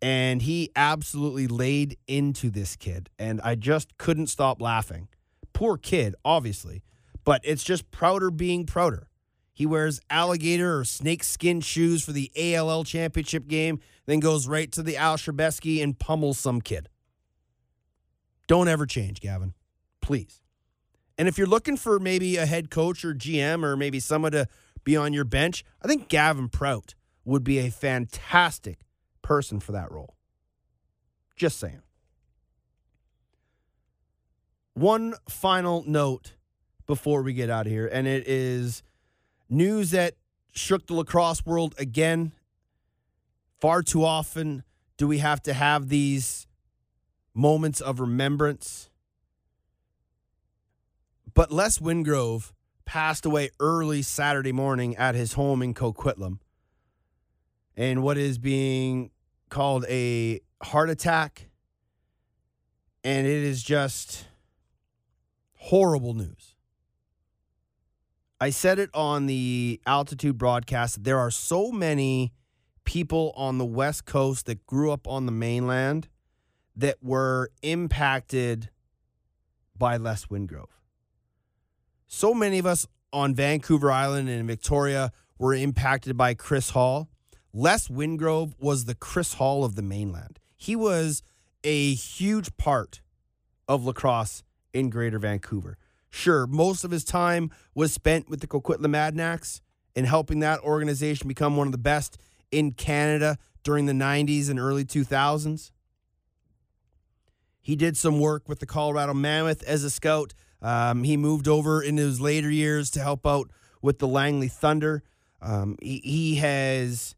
[0.00, 3.08] And he absolutely laid into this kid.
[3.18, 5.08] And I just couldn't stop laughing.
[5.52, 6.82] Poor kid, obviously,
[7.24, 9.08] but it's just prouder being prouder.
[9.54, 14.72] He wears alligator or snake skin shoes for the ALL championship game, then goes right
[14.72, 16.88] to the Ales Hrebesky and pummels some kid.
[18.46, 19.54] Don't ever change, Gavin
[20.02, 20.42] please.
[21.16, 24.46] And if you're looking for maybe a head coach or GM or maybe someone to
[24.84, 28.80] be on your bench, I think Gavin Prout would be a fantastic
[29.22, 30.16] person for that role.
[31.36, 31.82] Just saying.
[34.74, 36.34] One final note
[36.86, 38.82] before we get out of here, and it is
[39.48, 40.14] news that
[40.52, 42.32] shook the lacrosse world again.
[43.60, 44.64] Far too often
[44.96, 46.46] do we have to have these
[47.34, 48.90] moments of remembrance
[51.34, 52.52] but Les Wingrove
[52.84, 56.38] passed away early Saturday morning at his home in Coquitlam.
[57.76, 59.10] And what is being
[59.48, 61.48] called a heart attack.
[63.04, 64.26] And it is just
[65.56, 66.56] horrible news.
[68.40, 72.32] I said it on the altitude broadcast there are so many
[72.84, 76.08] people on the West Coast that grew up on the mainland
[76.76, 78.70] that were impacted
[79.76, 80.68] by Les Wingrove
[82.14, 87.08] so many of us on Vancouver Island and Victoria were impacted by Chris Hall.
[87.54, 90.38] Les Wingrove was the Chris Hall of the mainland.
[90.54, 91.22] He was
[91.64, 93.00] a huge part
[93.66, 94.42] of lacrosse
[94.74, 95.78] in Greater Vancouver.
[96.10, 99.62] Sure, most of his time was spent with the Coquitlam Adanacs
[99.96, 102.18] and helping that organization become one of the best
[102.50, 105.70] in Canada during the 90s and early 2000s.
[107.62, 111.82] He did some work with the Colorado Mammoth as a scout um, he moved over
[111.82, 113.50] in his later years to help out
[113.82, 115.02] with the Langley Thunder.
[115.40, 117.16] Um, he, he has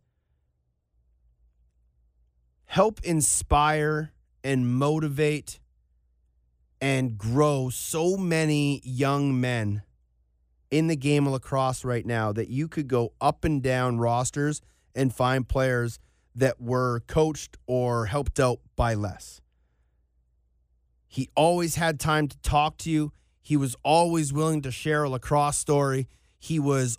[2.65, 5.61] helped inspire and motivate
[6.81, 9.83] and grow so many young men
[10.71, 14.61] in the game of lacrosse right now that you could go up and down rosters
[14.95, 15.99] and find players
[16.35, 19.41] that were coached or helped out by Les.
[21.15, 23.13] He always had time to talk to you.
[23.41, 26.09] He was always willing to share a lacrosse story.
[26.41, 26.99] He was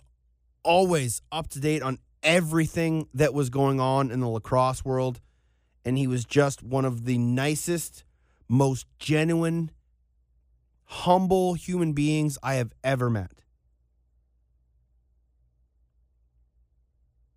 [0.62, 5.20] always up to date on everything that was going on in the lacrosse world.
[5.84, 8.04] And he was just one of the nicest,
[8.48, 9.70] most genuine,
[10.84, 13.42] humble human beings I have ever met.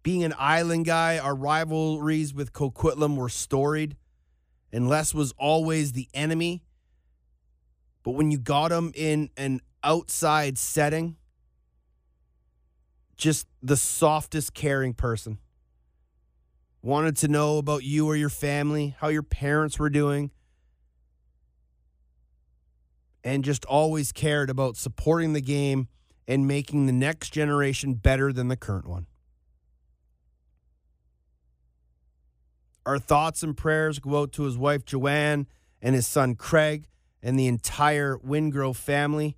[0.01, 3.97] Being an island guy, our rivalries with Coquitlam were storied,
[4.71, 6.63] and Les was always the enemy
[8.10, 11.16] but when you got him in an outside setting,
[13.18, 15.38] just the softest, caring person.
[16.82, 20.32] Wanted to know about you or your family, how your parents were doing,
[23.24, 25.88] and just always cared about supporting the game
[26.28, 29.05] and making the next generation better than the current one.
[32.88, 35.45] Our thoughts and prayers go out to his wife Joanne
[35.80, 36.88] and his son Craig
[37.22, 39.38] and the entire Wingrove family.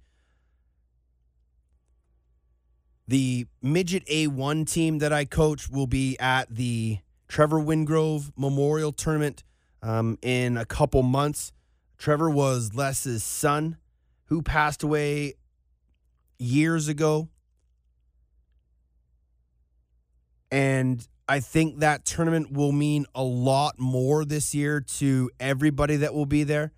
[3.08, 9.44] The midget A1 team that I coach will be at the Trevor Wingrove Memorial Tournament
[9.82, 11.52] um, in a couple months.
[11.98, 13.78] Trevor was Les's son
[14.26, 15.36] who passed away
[16.40, 17.30] years ago.
[20.52, 26.14] And I think that tournament will mean a lot more this year to everybody that
[26.14, 26.74] will be there.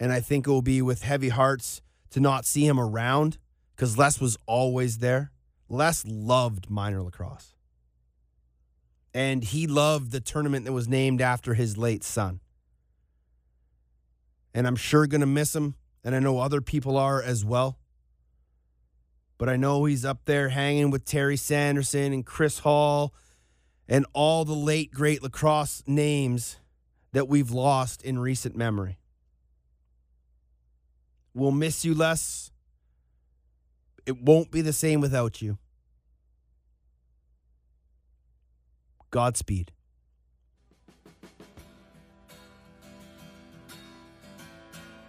[0.00, 1.80] And I think it will be with heavy hearts
[2.10, 3.38] to not see him around
[3.74, 5.32] because Les was always there.
[5.68, 7.54] Les loved minor lacrosse.
[9.12, 12.40] And he loved the tournament that was named after his late son.
[14.52, 15.74] And I'm sure going to miss him.
[16.02, 17.78] And I know other people are as well.
[19.38, 23.14] But I know he's up there hanging with Terry Sanderson and Chris Hall
[23.88, 26.58] and all the late great lacrosse names
[27.12, 28.98] that we've lost in recent memory.
[31.34, 32.50] We'll miss you Les.
[34.06, 35.58] It won't be the same without you.
[39.10, 39.72] Godspeed.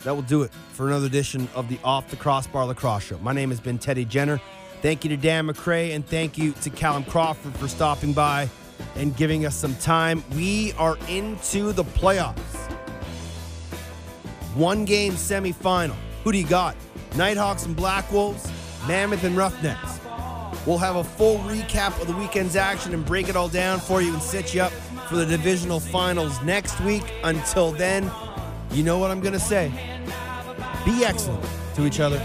[0.03, 3.17] That will do it for another edition of the Off the Crossbar Lacrosse Show.
[3.17, 4.39] My name has been Teddy Jenner.
[4.83, 8.47] Thank you to Dan MacRae and thank you to Callum Crawford for stopping by
[8.95, 10.23] and giving us some time.
[10.35, 12.71] We are into the playoffs.
[14.53, 15.95] One game semifinal.
[16.25, 16.75] Who do you got?
[17.15, 18.51] Knighthawks and Black Wolves,
[18.87, 19.99] Mammoth and Roughnecks.
[20.65, 24.01] We'll have a full recap of the weekend's action and break it all down for
[24.01, 24.71] you and set you up
[25.07, 27.03] for the divisional finals next week.
[27.23, 28.09] Until then,
[28.71, 29.71] you know what I'm going to say.
[30.83, 31.45] Be excellent
[31.75, 32.19] to each other